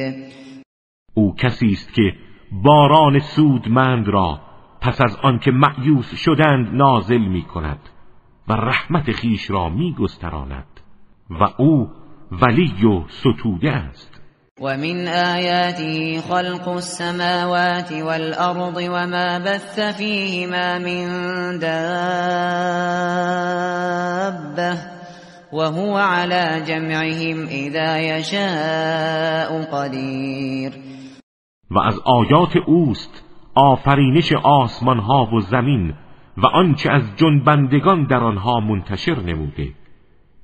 او 1.13 1.35
کسی 1.35 1.67
است 1.67 1.93
که 1.93 2.13
باران 2.51 3.19
سودمند 3.19 4.07
را 4.07 4.39
پس 4.81 5.01
از 5.01 5.17
آنکه 5.23 5.51
معیوس 5.51 6.15
شدند 6.15 6.75
نازل 6.75 7.17
می 7.17 7.41
کند 7.41 7.79
و 8.51 8.53
رحمت 8.53 9.11
خیش 9.11 9.51
را 9.51 9.69
می 9.69 9.95
گستراند 9.99 10.79
و 11.29 11.43
او 11.57 11.89
ولی 12.31 12.85
و 12.85 13.03
ستوده 13.07 13.71
است. 13.71 14.21
و 14.61 14.77
من 14.77 15.07
آیاته 15.07 16.21
خلق 16.21 16.67
السماوات 16.67 17.91
والأرض 17.91 18.89
وما 18.89 19.39
بث 19.39 19.79
فيهما 19.79 20.79
من 20.79 21.07
دابه 21.59 21.71
وهو 25.53 25.97
على 25.97 26.61
جمعهم 26.67 27.47
اذا 27.47 27.97
يشاء 27.99 29.65
قدیر. 29.65 30.73
و 31.71 31.79
از 31.79 31.99
آیات 32.05 32.57
اوست 32.67 33.23
آفرینش 33.55 34.33
آسمان 34.43 34.99
ها 34.99 35.25
و 35.25 35.39
زمین 35.39 35.93
و 36.38 36.46
آنچه 36.46 36.91
از 36.91 37.04
جنبندگان 37.15 38.08
در 38.08 38.24
آنها 38.24 38.60
منتشر 38.60 39.20
نموده 39.20 39.74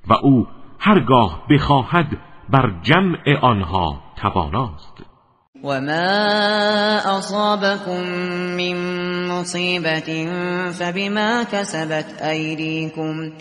و 0.08 0.12
او 0.12 0.46
هرگاه 0.78 1.46
بخواهد 1.50 2.06
بر 2.48 2.80
جمع 2.82 3.38
آنها 3.42 4.02
تواناست. 4.16 5.02
وما 5.64 6.98
أصابكم 7.18 8.02
من 8.56 8.76
مصيبة 9.28 10.26
فبما 10.70 11.42
كسبت 11.42 12.22
أيديكم 12.22 13.32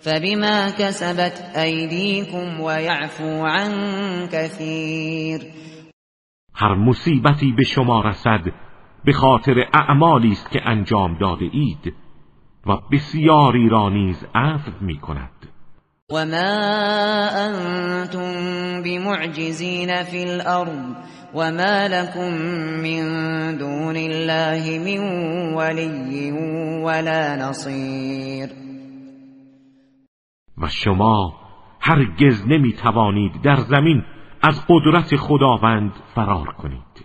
فبما 0.00 0.70
كسبت 0.70 1.52
أيديكم 1.56 2.60
ويعفو 2.60 3.44
عن 3.46 3.70
كثير. 4.32 5.40
هر 6.56 6.74
مصیبتی 6.74 7.52
به 7.52 7.62
شما 7.64 8.00
رسد 8.00 8.52
به 9.04 9.12
خاطر 9.12 9.68
اعمالی 9.72 10.32
است 10.32 10.50
که 10.50 10.60
انجام 10.64 11.14
داده 11.14 11.44
اید 11.52 11.94
و 12.66 12.76
بسیاری 12.92 13.68
را 13.68 13.88
نیز 13.88 14.26
عفو 14.34 14.70
می 14.80 14.98
کند. 14.98 15.30
و 16.12 16.26
ما 16.26 17.28
انتم 17.28 18.82
بمعجزین 18.82 20.02
فی 20.02 20.24
الارض 20.24 20.94
و 21.34 21.52
ما 21.52 21.86
لكم 21.86 22.30
من 22.82 23.56
دون 23.56 23.96
الله 23.96 24.78
من 24.78 25.54
ولی 25.54 26.30
ولا 26.84 27.36
نصیر 27.36 28.48
و 30.58 30.68
شما 30.68 31.34
هرگز 31.80 32.46
نمی 32.46 32.72
توانید 32.72 33.42
در 33.42 33.56
زمین 33.56 34.04
از 34.42 34.64
قدرت 34.68 35.16
خداوند 35.16 35.92
فرار 36.14 36.46
کنید. 36.46 37.03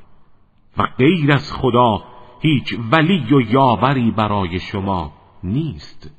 و 0.77 0.84
غیر 0.97 1.32
از 1.32 1.53
خدا 1.53 2.03
هیچ 2.41 2.75
ولی 2.91 3.25
و 3.32 3.41
یاوری 3.41 4.12
برای 4.12 4.60
شما 4.60 5.13
نیست. 5.43 6.12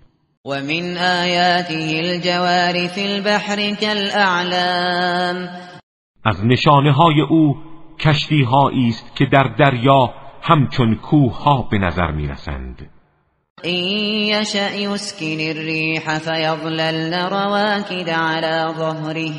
و 0.47 0.49
من 0.49 0.97
آیاته 1.23 2.01
الجوار 2.05 2.89
فی 2.89 3.07
البحر 3.07 3.75
كالاعلام 3.75 5.49
از 6.25 6.45
نشانه 6.45 6.93
های 6.93 7.21
او 7.21 7.57
کشتی 7.99 8.47
است 8.89 9.17
که 9.17 9.27
در 9.27 9.55
دریا 9.59 10.15
همچون 10.43 10.95
کوه 10.95 11.43
ها 11.43 11.69
به 11.71 11.79
نظر 11.79 12.11
می 12.11 12.29
رسند 12.29 12.91
این 13.63 14.29
یشأ 14.29 14.75
یسکن 14.75 15.41
الریح 15.41 16.19
فیظللن 16.19 17.31
رواکد 17.31 18.11
على 18.11 18.75
ظهره. 18.75 19.33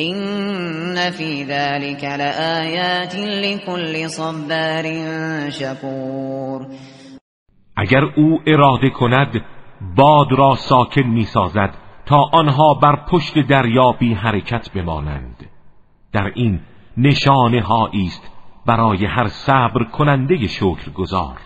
این 0.00 1.10
فی 1.10 1.44
ذلك 1.44 2.04
لآیات 2.04 3.14
لكل 3.16 4.08
صبار 4.08 4.84
شکور 5.50 6.66
اگر 7.76 8.04
او 8.16 8.40
اراده 8.46 8.90
کند 8.90 9.44
باد 9.96 10.26
را 10.38 10.54
ساکن 10.54 11.02
می 11.02 11.24
سازد 11.24 11.74
تا 12.06 12.24
آنها 12.32 12.74
بر 12.74 12.96
پشت 13.12 13.34
دریا 13.48 13.92
بی 13.92 14.14
حرکت 14.14 14.70
بمانند. 14.70 15.36
در 16.12 16.32
این 16.34 16.60
نشانه 16.96 17.64
است 18.06 18.30
برای 18.66 19.06
هر 19.06 19.28
صبر 19.28 19.84
کننده 19.84 20.46
شکر 20.46 20.90
گذار 20.94 21.36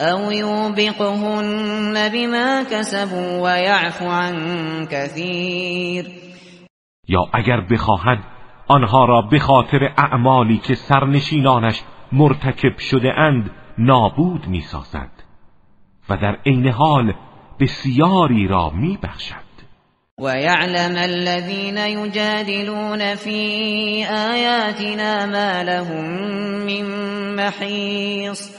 او 0.00 0.32
یوبقهن 0.32 2.08
بما 2.08 2.64
کسبوا 2.70 3.42
و 3.42 3.60
یعفو 3.60 4.04
عن 4.04 4.86
کثیر 4.86 6.27
یا 7.08 7.28
اگر 7.32 7.60
بخواهد 7.60 8.18
آنها 8.68 9.04
را 9.04 9.22
به 9.22 9.38
خاطر 9.38 9.92
اعمالی 9.96 10.58
که 10.58 10.74
سرنشینانش 10.74 11.82
مرتکب 12.12 12.78
شده 12.78 13.18
اند 13.18 13.50
نابود 13.78 14.46
می 14.46 14.60
سازد 14.60 15.10
و 16.08 16.16
در 16.16 16.36
عین 16.46 16.68
حال 16.68 17.14
بسیاری 17.60 18.48
را 18.48 18.70
می 18.70 18.98
بخشد 19.02 19.48
و 20.18 20.40
یعلم 20.40 20.96
الذین 20.96 21.76
یجادلون 21.76 23.14
فی 23.14 24.04
آیاتنا 24.04 25.26
ما 25.26 25.62
لهم 25.62 26.04
من 26.66 27.34
محیص 27.34 28.58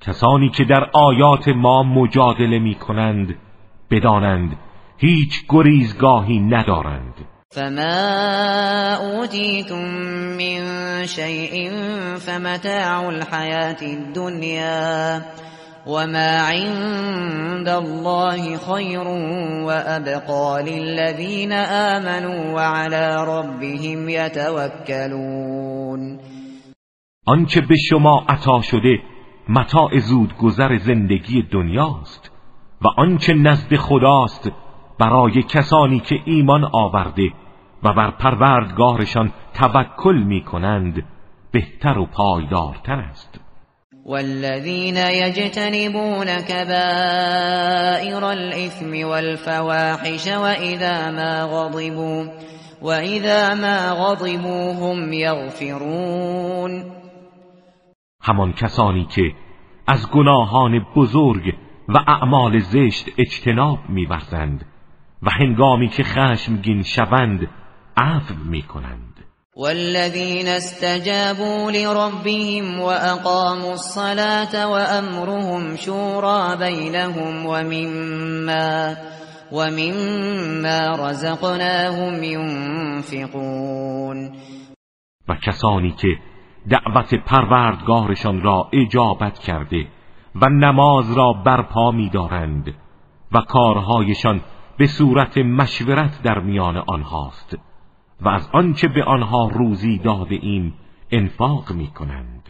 کسانی 0.00 0.48
که 0.48 0.64
در 0.64 0.90
آیات 0.92 1.48
ما 1.48 1.82
مجادله 1.82 2.58
می 2.58 2.74
کنند 2.74 3.38
بدانند 3.90 4.56
هیچ 4.98 5.44
گریزگاهی 5.48 6.40
ندارند. 6.40 7.11
فما 7.54 8.96
اوتیتم 8.96 9.84
من 10.38 10.62
شیء 11.06 11.70
فمتاع 12.16 13.06
الحیات 13.06 13.82
الدنیا 13.82 15.20
وما 15.86 16.38
عند 16.48 17.68
الله 17.68 18.56
خیر 18.56 19.08
وابقا 19.66 20.60
للذین 20.60 21.52
آمنوا 21.52 22.54
وعلى 22.54 23.24
ربهم 23.28 24.08
يتوكلون 24.08 25.60
آنچه 27.26 27.60
به 27.60 27.76
شما 27.90 28.24
عطا 28.28 28.60
شده 28.60 28.98
متاع 29.48 29.98
زود 29.98 30.36
گذر 30.36 30.78
زندگی 30.78 31.42
دنیاست 31.42 32.30
و 32.82 32.88
آنچه 32.96 33.34
نزد 33.34 33.76
خداست 33.76 34.50
برای 35.00 35.42
کسانی 35.42 36.00
که 36.00 36.16
ایمان 36.24 36.64
آورده 36.72 37.41
و 37.84 37.92
بر 37.92 38.10
پروردگارشان 38.10 39.32
توکل 39.54 40.22
می 40.22 40.44
کنند 40.44 41.02
بهتر 41.52 41.98
و 41.98 42.06
پایدارتر 42.06 43.00
است. 43.00 43.40
والذین 44.06 44.96
یجتنبون 44.96 46.26
كبائر 46.48 48.24
الإثم 48.24 49.08
والفواحش 49.08 50.26
وإذا 50.26 51.10
ما 51.10 51.46
غضبوا 51.46 52.26
وإذا 52.82 53.54
ما 53.54 53.94
غضبوا 53.94 54.72
هم 54.72 55.12
يغفرون 55.12 56.84
همان 58.22 58.52
کسانی 58.52 59.04
که 59.04 59.32
از 59.86 60.10
گناهان 60.10 60.86
بزرگ 60.96 61.54
و 61.88 61.98
اعمال 62.06 62.58
زشت 62.58 63.08
اجتناب 63.18 63.78
میورزند 63.88 64.64
و 65.22 65.30
هنگامی 65.30 65.88
که 65.88 66.02
خشمگین 66.02 66.82
شوند 66.82 67.48
عفو 67.96 68.34
می‌کنند. 68.34 69.12
والذین 69.56 70.48
استجابوا 70.48 71.70
لربهم 71.70 72.80
واقاموا 72.80 73.70
الصلاة 73.70 74.68
وامرهم 74.70 75.76
شورى 75.76 76.56
بينهم 76.56 77.46
ومما 77.46 78.96
ومما 79.52 81.10
رزقناهم 81.10 82.22
ينفقون. 82.22 83.62
و 85.28 85.34
کسانی 85.34 85.90
که 85.90 86.08
دعوت 86.70 87.14
پروردگارشان 87.14 88.42
را 88.42 88.68
اجابت 88.72 89.38
کرده 89.38 89.86
و 90.34 90.48
نماز 90.48 91.12
را 91.12 91.32
برپا 91.32 91.90
می‌دارند 91.90 92.74
و 93.32 93.40
کارهایشان 93.40 94.40
به 94.78 94.86
صورت 94.86 95.38
مشورت 95.38 96.22
در 96.22 96.40
میان 96.40 96.76
آنهاست. 96.76 97.56
و 98.24 98.28
از 98.28 98.48
آنچه 98.52 98.88
به 98.88 99.04
آنها 99.04 99.48
روزی 99.54 99.98
داده 99.98 100.34
ایم 100.42 100.74
انفاق 101.10 101.72
می 101.72 101.86
کنند 101.86 102.42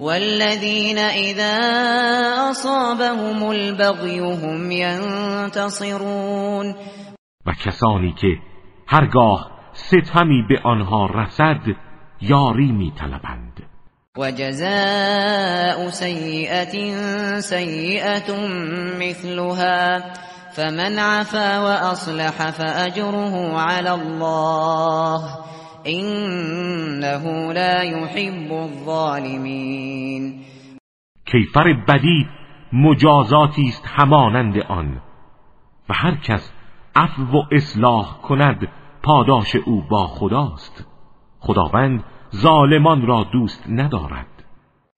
والذین 0.00 0.98
اذا 0.98 2.50
اصابهم 2.50 3.42
البغی 3.42 4.18
هم 4.18 4.70
ینتصرون. 4.70 5.94
و 7.46 7.52
کسانی 7.52 8.12
که 8.12 8.38
هرگاه 8.86 9.50
ستمی 9.72 10.42
به 10.48 10.60
آنها 10.64 11.06
رسد 11.06 11.60
یاری 12.20 12.72
می 12.72 12.92
طلبند 12.98 13.62
و 14.18 14.30
جزاء 14.30 15.90
سیئت 15.90 16.76
سیئت 17.40 18.30
مثلها. 19.00 20.00
فمن 20.56 20.98
عفا 20.98 21.58
واصلح 21.58 22.50
فاجره 22.50 23.58
على 23.58 23.90
الله 23.90 25.20
انه 25.86 27.52
لا 27.52 27.82
يحب 27.82 28.52
الظالمین 28.52 30.44
کیفر 31.26 31.72
بدی 31.88 32.28
مجازاتی 32.72 33.68
است 33.68 33.84
همانند 33.86 34.58
آن 34.58 35.00
و 35.88 35.94
هر 35.94 36.14
کس 36.14 36.52
عفو 36.96 37.22
و 37.22 37.42
اصلاح 37.52 38.18
کند 38.22 38.68
پاداش 39.02 39.56
او 39.56 39.82
با 39.90 40.06
خداست. 40.06 40.86
خداوند 41.40 42.04
ظالمان 42.36 43.06
را 43.06 43.24
دوست 43.32 43.64
ندارد. 43.68 44.33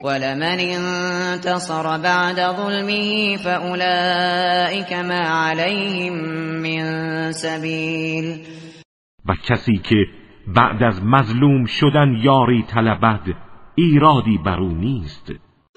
ولمن 0.02 0.60
انتصر 0.60 1.98
بعد 1.98 2.36
ظلمه 2.56 3.36
فأولئك 3.36 4.92
ما 4.92 5.28
عليهم 5.28 6.12
من 6.62 7.32
سبیل 7.32 8.46
و 9.28 9.34
کسی 9.48 9.78
که 9.78 9.96
بعد 10.46 10.82
از 10.82 11.00
مظلوم 11.02 11.66
شدن 11.66 12.16
یاری 12.22 12.64
طلبد 12.74 13.34
ایرادی 13.74 14.38
بر 14.44 14.58
أو 14.58 14.68
نیست. 14.68 15.32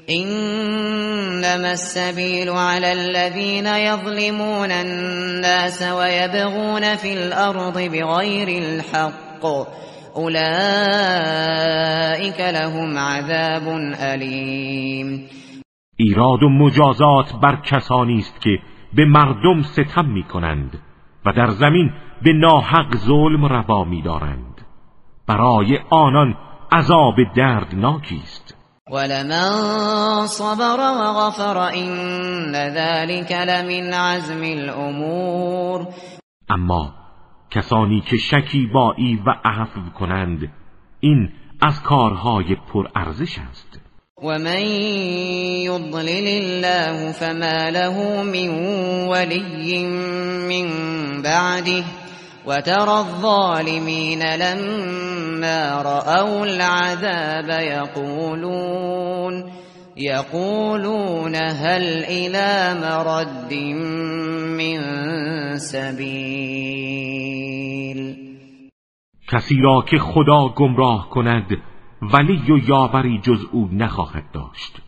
إنما 0.09 1.71
السبيل 1.71 2.49
على 2.49 2.93
الذين 2.93 3.65
يظلمون 3.65 4.71
الناس 4.71 5.81
ويبغون 5.81 6.95
في 6.95 7.13
الأرض 7.13 7.77
بغير 7.77 8.47
الحق. 8.47 9.45
اولئك 10.15 10.39
لهم 12.39 12.97
عذاب 12.97 13.93
علیم 13.93 15.29
ایراد 15.95 16.43
و 16.43 16.49
مجازات 16.49 17.33
بر 17.41 17.55
کسانی 17.55 18.17
است 18.17 18.41
که 18.41 18.59
به 18.93 19.05
مردم 19.05 19.61
ستم 19.61 20.05
می 20.05 20.23
کنند 20.23 20.79
و 21.25 21.33
در 21.33 21.49
زمین 21.49 21.91
به 22.23 22.33
ناحق 22.33 22.95
ظلم 22.95 23.45
روا 23.45 23.83
می 23.83 24.01
دارند 24.01 24.61
برای 25.27 25.79
آنان 25.89 26.35
عذاب 26.71 27.15
دردناکی 27.35 28.21
است. 28.23 28.55
ولمن 28.91 30.25
صبر 30.27 30.79
وغفر 30.79 31.57
این 31.57 31.93
ذلك 32.53 33.31
لمن 33.31 33.93
عزم 33.93 34.41
الامور 34.43 35.87
اما 36.49 36.98
کسانی 37.51 38.01
که 38.01 38.17
شکیبایی 38.17 39.19
و 39.25 39.35
عفو 39.45 39.81
کنند 39.99 40.51
این 40.99 41.29
از 41.61 41.81
کارهای 41.83 42.55
پرارزش 42.73 43.39
است. 43.49 43.79
ومن 44.23 44.61
يضلل 45.63 46.27
الله 46.27 47.11
فما 47.11 47.69
له 47.69 48.23
من 48.23 48.49
ولي 49.07 49.87
من 50.49 50.67
بعده 51.21 51.83
وترى 52.45 52.99
الظالمين 52.99 54.23
لما 54.35 55.81
رأوا 55.81 56.45
العذاب 56.45 57.49
يقولون 57.61 59.51
يقولون 59.97 61.35
هل 61.35 62.03
إلى 62.03 62.75
مرد 62.81 63.53
من 64.57 64.79
سبيل 65.57 66.98
کسی 69.29 69.61
را 69.61 69.81
که 69.81 69.99
خدا 69.99 70.47
گمراه 70.47 71.09
کند 71.09 71.57
ولی 72.01 72.51
و 72.51 72.69
یاوری 72.69 73.19
جز 73.23 73.45
او 73.51 73.69
نخواهد 73.71 74.31
داشت. 74.31 74.81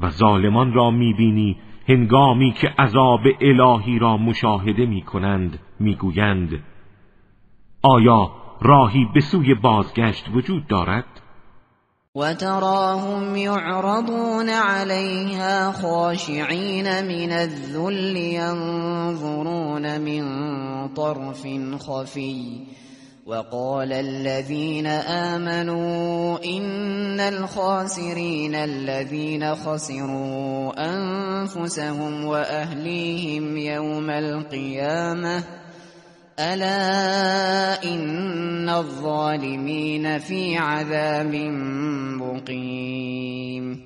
و 0.00 0.10
ظالمان 0.10 0.72
را 0.72 0.90
می‌بینی 0.90 1.56
هنگامی 1.88 2.52
که 2.52 2.68
عذاب 2.78 3.20
الهی 3.40 3.98
را 3.98 4.16
مشاهده 4.16 4.86
می‌کنند 4.86 5.58
می‌گویند 5.80 6.62
آیا 7.82 8.30
راهی 8.62 9.06
به 9.14 9.20
سوی 9.20 9.54
بازگشت 9.54 10.28
وجود 10.34 10.66
دارد؟ 10.66 11.04
وتراهم 12.16 13.36
يعرضون 13.36 14.48
عليها 14.48 15.72
خاشعين 15.72 16.84
من 16.84 17.32
الذل 17.32 18.16
ينظرون 18.16 19.98
من 19.98 20.24
طرف 20.94 21.46
خفي 21.78 22.66
وقال 23.28 23.92
الذين 23.92 24.86
آمنوا 25.36 26.38
إن 26.44 27.20
الخاسرين 27.20 28.54
الذين 28.54 29.54
خسروا 29.54 30.72
أنفسهم 30.78 32.24
وأهليهم 32.24 33.56
يوم 33.56 34.10
القيامة 34.10 35.44
ألا 36.38 37.84
إن 37.84 38.68
الظالمين 38.68 40.18
في 40.18 40.56
عذاب 40.56 41.34
مقيم. 42.20 43.78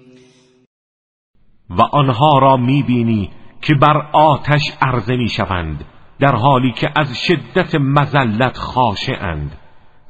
و 1.70 1.82
آنها 1.82 2.38
را 2.38 2.56
می‌بینی 2.56 3.30
که 3.62 3.74
بر 3.74 4.10
آتش 4.14 4.62
عرضه 4.82 5.16
می‌شوند. 5.16 5.91
در 6.22 6.34
حالی 6.34 6.72
که 6.72 6.92
از 6.96 7.18
شدت 7.18 7.74
مزلت 7.74 8.56
خاشعند 8.56 9.56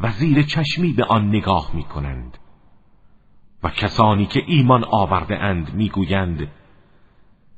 و 0.01 0.09
زیر 0.11 0.43
چشمی 0.43 0.93
به 0.93 1.05
آن 1.05 1.29
نگاه 1.29 1.71
می 1.75 1.83
کنند 1.83 2.39
و 3.63 3.69
کسانی 3.69 4.27
که 4.27 4.43
ایمان 4.47 4.85
آورده 4.85 5.39
اند 5.39 5.75
می 5.75 5.89
گویند 5.89 6.49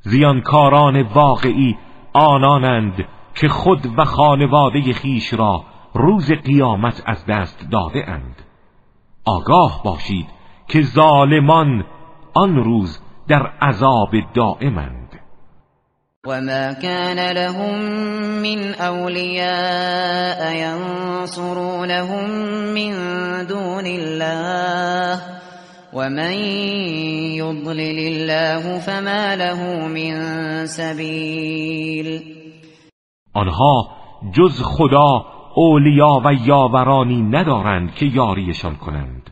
زیانکاران 0.01 1.03
واقعی 1.03 1.79
آنانند 2.13 3.05
که 3.35 3.49
خود 3.49 3.99
و 3.99 4.05
خانواده 4.05 4.93
خیش 4.93 5.35
را 5.35 5.65
روز 5.95 6.33
قیامت 6.33 7.03
از 7.07 7.27
دست 7.27 7.67
داده 7.71 8.11
اند 8.11 8.43
آگاه 9.25 9.83
باشید 9.85 10.27
که 10.69 10.83
ظالمان 10.83 11.85
آن 12.35 12.57
روز 12.57 13.03
در 13.29 13.47
عذاب 13.47 14.11
دائمند. 14.35 15.04
وما 16.27 16.73
كان 16.73 17.35
لهم 17.35 17.75
من 18.43 18.75
أولياء 18.75 20.41
ينصرونهم 20.57 22.31
من 22.75 22.93
دون 23.47 23.87
الله 23.87 25.21
ومن 25.93 26.33
يضلل 27.37 27.99
الله 27.99 28.79
فما 28.79 29.37
له 29.37 29.89
من 29.89 30.17
سبيل 30.67 32.23
آنها 33.37 33.89
جز 34.33 34.63
خدا 34.63 35.25
اولیا 35.57 36.23
و 36.25 36.33
یاورانی 36.47 37.23
ندارند 37.23 37.95
که 37.95 38.07
یاریشان 38.07 38.77
کنند. 38.77 39.31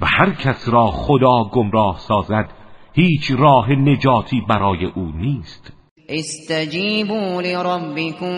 و 0.00 0.06
هر 0.06 0.30
کس 0.30 0.68
را 0.68 0.86
خدا 0.86 1.44
گمراه 1.52 1.98
سازد 1.98 2.48
هیچ 2.92 3.32
راه 3.38 3.72
نجاتی 3.72 4.40
برای 4.48 4.84
او 4.84 5.12
نیست. 5.14 5.75
استجيبوا 6.10 7.42
لربكم 7.42 8.36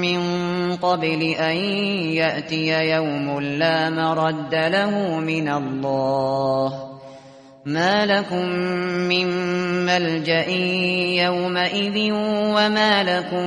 من 0.00 0.20
قبل 0.76 1.22
أن 1.22 1.56
يأتي 2.14 2.90
يوم 2.90 3.40
لا 3.40 3.90
مرد 3.90 4.54
له 4.54 5.20
من 5.20 5.48
الله. 5.48 6.72
ما 7.66 8.06
لكم 8.06 8.48
من 9.08 9.26
ملجأ 9.86 10.48
يومئذ 11.24 12.12
وما 12.54 13.02
لكم 13.02 13.46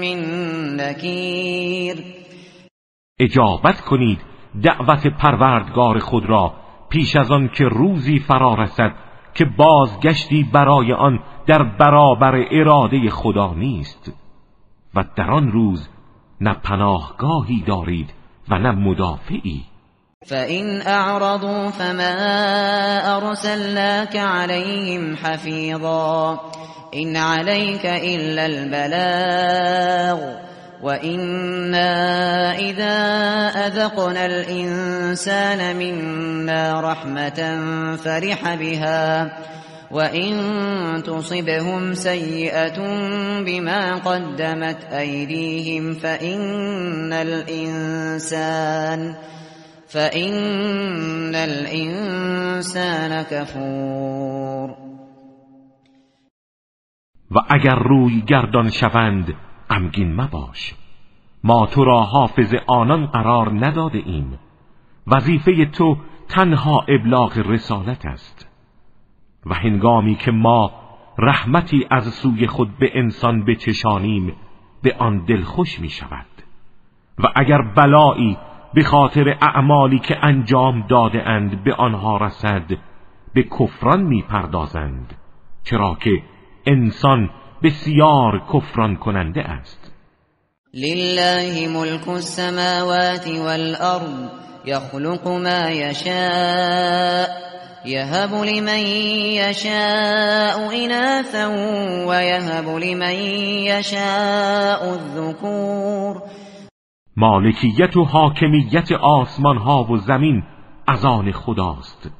من 0.00 0.18
نكير. 0.76 1.96
اجابت 3.20 3.80
کنید 3.80 4.18
دعوت 4.64 5.06
پروردگار 5.06 5.98
خود 5.98 6.24
را 6.26 6.52
پیش 6.90 7.16
از 7.16 7.30
آن 7.30 7.48
که 7.48 7.64
روزی 7.64 8.18
فرا 8.18 8.54
رسد 8.54 9.07
که 9.38 9.44
بازگشتی 9.44 10.42
برای 10.52 10.92
آن 10.92 11.20
در 11.46 11.62
برابر 11.62 12.44
اراده 12.50 13.10
خدا 13.10 13.54
نیست. 13.54 14.12
و 14.94 15.04
در 15.16 15.30
آن 15.30 15.52
روز 15.52 15.88
نه 16.40 16.54
پناهگاهی 16.54 17.64
دارید 17.66 18.10
و 18.48 18.58
نه 18.58 18.70
مدافعی. 18.70 19.64
فَإِنْ 20.26 20.82
أَعْرَضُوا 20.82 21.70
فَمَا 21.70 22.14
أَرْسَلْنَاكَ 23.16 24.16
عَلَيْهِمْ 24.16 25.16
حَفِيظًا 25.16 26.40
إِنْ 26.94 27.16
عَلَيْكَ 27.16 27.86
إِلَّا 27.86 28.46
الْبَلَاغُ 28.46 30.18
وَإِنَّا 30.82 31.90
إِذَا 32.58 32.96
أَذَقْنَا 33.66 34.26
الْإِنسَانَ 34.26 35.76
مِنَّا 35.76 36.80
رَحْمَةً 36.80 37.40
فَرِحَ 37.96 38.54
بِهَا 38.54 39.30
وَإِن 39.90 41.02
تُصِبْهُمْ 41.02 41.94
سَيِّئَةٌ 41.94 42.78
بِمَا 43.46 43.94
قَدَّمَتْ 43.94 44.84
أَيْدِيهِمْ 44.92 45.94
فَإِنَّ 45.94 47.12
الْإِنسَانَ 47.12 49.00
فَإِنَّ 49.88 51.34
الْإِنسَانَ 51.34 53.22
كَفُورٌ 53.22 54.88
و 57.30 57.38
اگر 57.48 57.74
روی 57.74 58.22
گردان 58.28 58.70
غمگین 59.70 60.20
مباش. 60.20 60.74
ما 61.44 61.66
تو 61.66 61.84
را 61.84 62.00
حافظ 62.00 62.54
آنان 62.66 63.06
قرار 63.06 63.66
نداده 63.66 64.02
ایم. 64.04 64.38
وظیفه 65.06 65.64
تو 65.64 65.96
تنها 66.28 66.84
ابلاغ 66.88 67.38
رسالت 67.38 68.06
است. 68.06 68.48
و 69.46 69.54
هنگامی 69.54 70.14
که 70.14 70.30
ما 70.30 70.72
رحمتی 71.18 71.86
از 71.90 72.14
سوی 72.14 72.46
خود 72.46 72.78
به 72.78 72.90
انسان 72.94 73.44
بچشانیم 73.44 74.32
به 74.82 74.96
آن 74.98 75.24
دلخوش 75.24 75.80
می 75.80 75.88
شود. 75.88 76.26
و 77.18 77.32
اگر 77.34 77.62
بلایی 77.62 78.38
به 78.74 78.82
خاطر 78.82 79.36
اعمالی 79.40 79.98
که 79.98 80.24
انجام 80.24 80.86
داده 80.86 81.28
اند 81.28 81.64
به 81.64 81.74
آنها 81.74 82.16
رسد 82.16 82.78
به 83.34 83.42
کفران 83.42 84.02
می 84.02 84.22
پردازند. 84.22 85.14
چرا 85.62 85.96
که 86.00 86.22
انسان 86.66 87.30
بسیار 87.62 88.42
کفران 88.54 88.96
کننده 88.96 89.40
است. 89.40 89.92
لله 90.74 91.68
ملک 91.68 92.08
السماوات 92.08 93.28
والارض 93.28 94.30
يخلق 94.66 95.28
ما 95.28 95.70
يشاء 95.70 97.28
يهب 97.86 98.34
لمن 98.34 98.86
يشاء 99.42 100.84
إناثا 100.84 101.46
ويهب 102.06 102.68
لمن 102.68 103.14
يشاء 103.66 104.94
الذكور 104.94 106.22
مالکیت 107.16 107.96
و 107.96 108.04
حاکمیت 108.04 108.92
آسمان 108.92 109.58
ها 109.58 109.84
و 109.84 109.96
زمین 109.96 110.42
از 110.86 111.04
آن 111.04 111.32
خداست. 111.32 112.10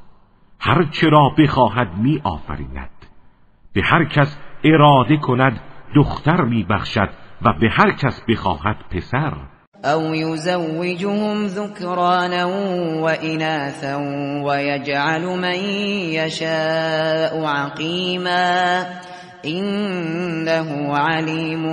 هر 0.61 0.85
چرا 0.91 1.31
بخواهد 1.39 1.89
می 1.97 2.21
آفریند 2.25 2.91
به 3.73 3.83
هر 3.85 4.05
کس 4.05 4.39
اراده 4.65 5.17
کند 5.17 5.61
دختر 5.97 6.43
می 6.43 6.65
بخشد 6.65 7.09
و 7.43 7.53
به 7.53 7.69
هر 7.71 7.91
کس 7.93 8.23
بخواهد 8.29 8.77
پسر. 8.91 9.33
او 9.85 10.15
یزوجهم 10.15 11.47
ذکرانا 11.47 12.49
و 13.03 13.09
اناثا 13.23 14.01
و 14.47 14.63
یجعل 14.63 15.39
من 15.39 15.61
یشاء 16.11 17.47
عقیما. 17.47 18.85
انه 19.45 20.93
علیم 20.99 21.65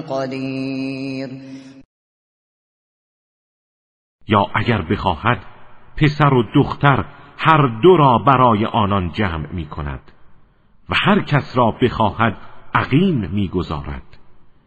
قدیر. 0.00 1.30
یا 4.28 4.46
اگر 4.54 4.82
بخواهد 4.82 5.38
پسر 5.96 6.34
و 6.34 6.42
دختر 6.54 7.04
هر 7.38 7.80
دو 7.82 7.96
را 7.96 8.18
برای 8.18 8.66
آنان 8.66 9.12
جمع 9.12 9.52
می 9.52 9.66
کند 9.66 10.13
و 10.90 10.94
هر 11.06 11.22
کس 11.24 11.56
را 11.56 11.74
بخواهد 11.82 12.36
عقیم 12.74 13.30
می‌گذارد 13.30 14.02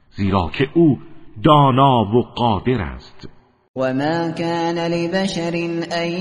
زیرا 0.10 0.50
که 0.54 0.70
او 0.74 1.00
دانا 1.44 2.04
و 2.04 2.22
قادر 2.36 2.82
است. 2.82 3.30
وما 3.76 4.32
كان 4.32 4.78
لبشر 4.78 5.54
ان 5.92 6.12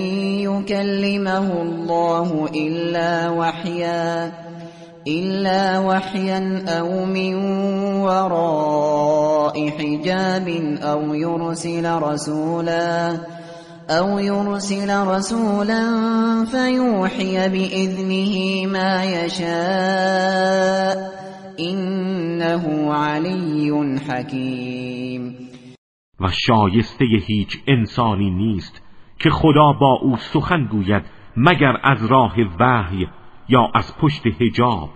يكلمه 0.41 1.63
الله 1.63 2.49
الا 2.55 3.31
وحيا 3.31 4.33
الا 5.07 5.79
وحيا 5.79 6.65
او 6.79 7.05
من 7.07 7.35
وراء 8.03 9.69
حجاب 9.71 10.49
او 10.83 11.15
يرسل 11.15 12.03
رسولا 12.03 13.17
او 13.91 14.21
يرسل 14.21 15.09
رسولا 15.09 15.85
فيوحي 16.45 17.49
باذنه 17.49 18.67
ما 18.73 19.05
يشاء 19.05 20.97
انه 21.59 22.95
علی 22.95 23.71
حکیم 24.09 25.35
و 26.21 26.29
شایسته 26.31 27.05
هیچ 27.05 27.63
انسانی 27.67 28.31
نیست 28.31 28.83
که 29.19 29.31
خدا 29.31 29.73
با 29.73 29.99
او 30.03 30.17
سخن 30.17 30.65
گوید 30.65 31.03
مگر 31.37 31.77
از 31.83 32.07
راه 32.07 32.35
وحی 32.61 33.09
یا 33.49 33.71
از 33.75 33.97
پشت 33.99 34.23
حجاب 34.41 34.91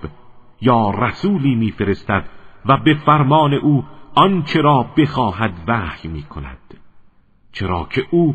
یا 0.60 0.90
رسولی 0.90 1.54
میفرستد 1.54 2.24
و 2.66 2.76
به 2.76 2.94
فرمان 3.06 3.54
او 3.54 3.84
آنچه 4.14 4.60
را 4.60 4.86
بخواهد 4.96 5.52
وحی 5.68 6.08
می 6.08 6.22
کند 6.22 6.58
چرا 7.52 7.86
که 7.90 8.02
او 8.10 8.34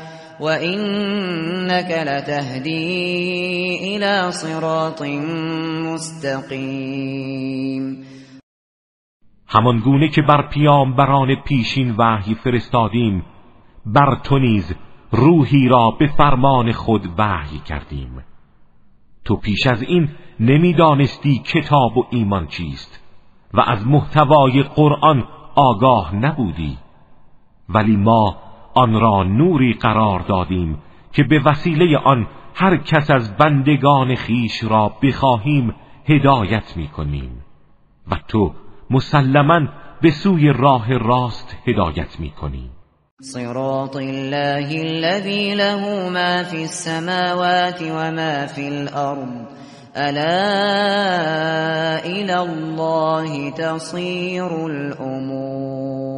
وإنك 0.41 1.91
لتهدي 1.91 3.77
إلى 3.95 4.31
صراط 4.31 5.01
مستقیم 5.93 7.31
همان 9.47 9.79
گونه 9.79 10.09
که 10.09 10.21
بر 10.21 10.47
پیامبران 10.49 11.35
پیشین 11.35 11.95
وحی 11.97 12.35
فرستادیم 12.35 13.25
بر 13.85 14.15
تو 14.23 14.39
نیز 14.39 14.75
روحی 15.11 15.67
را 15.67 15.91
به 15.99 16.07
فرمان 16.07 16.71
خود 16.71 17.01
وحی 17.17 17.59
کردیم. 17.59 18.23
تو 19.25 19.35
پیش 19.35 19.67
از 19.67 19.81
این 19.81 20.09
نمی‌دانستی 20.39 21.39
کتاب 21.39 21.97
و 21.97 22.05
ایمان 22.09 22.47
چیست 22.47 23.03
و 23.53 23.61
از 23.61 23.87
محتوای 23.87 24.63
قرآن 24.63 25.23
آگاه 25.55 26.15
نبودی. 26.15 26.77
ولی 27.69 27.97
ما 27.97 28.50
آن 28.73 28.99
را 28.99 29.23
نوری 29.23 29.73
قرار 29.73 30.19
دادیم 30.19 30.77
که 31.13 31.23
به 31.23 31.39
وسیله 31.45 31.97
آن 31.97 32.27
هر 32.55 32.77
کس 32.77 33.11
از 33.11 33.37
بندگان 33.37 34.15
خیش 34.15 34.63
را 34.63 34.91
بخواهیم 35.03 35.75
هدایت 36.05 36.77
می 36.77 36.87
کنیم 36.87 37.31
و 38.11 38.15
تو 38.27 38.53
مسلما 38.89 39.61
به 40.01 40.11
سوی 40.11 40.53
راه 40.53 40.97
راست 40.97 41.57
هدایت 41.67 42.19
می 42.19 42.29
کنیم 42.29 42.71
صراط 43.23 43.95
الله 43.95 44.81
الذي 44.81 45.55
له 45.55 46.09
ما 46.09 46.43
في 46.43 46.63
السماوات 46.63 47.81
وما 47.81 48.45
في 48.45 48.67
الأرض. 48.67 49.45
ألا 49.95 50.45
إلى 52.05 52.37
الله 52.39 53.49
تصير 53.49 54.65
الأمور. 54.65 56.11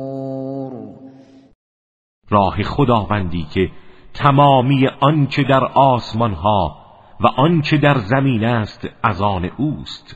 راه 2.34 2.63
خداوندی 2.63 3.43
که 3.43 3.72
تمامی 4.13 4.88
آنچه 4.88 5.43
در 5.43 5.63
آسمان 5.65 6.34
ها 6.34 6.78
و 7.19 7.28
آنچه 7.28 7.78
در 7.78 7.98
زمین 7.98 8.43
است 8.43 8.88
از 9.04 9.22
آن 9.22 9.46
اوست. 9.58 10.15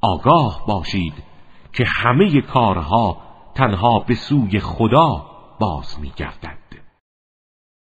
آگاه 0.00 0.64
باشید 0.68 1.14
که 1.72 1.84
همه 1.84 2.40
کارها 2.40 3.16
تنها 3.54 3.98
به 3.98 4.14
سوی 4.14 4.60
خدا 4.60 5.26
باز 5.60 6.00
میگردد. 6.00 6.61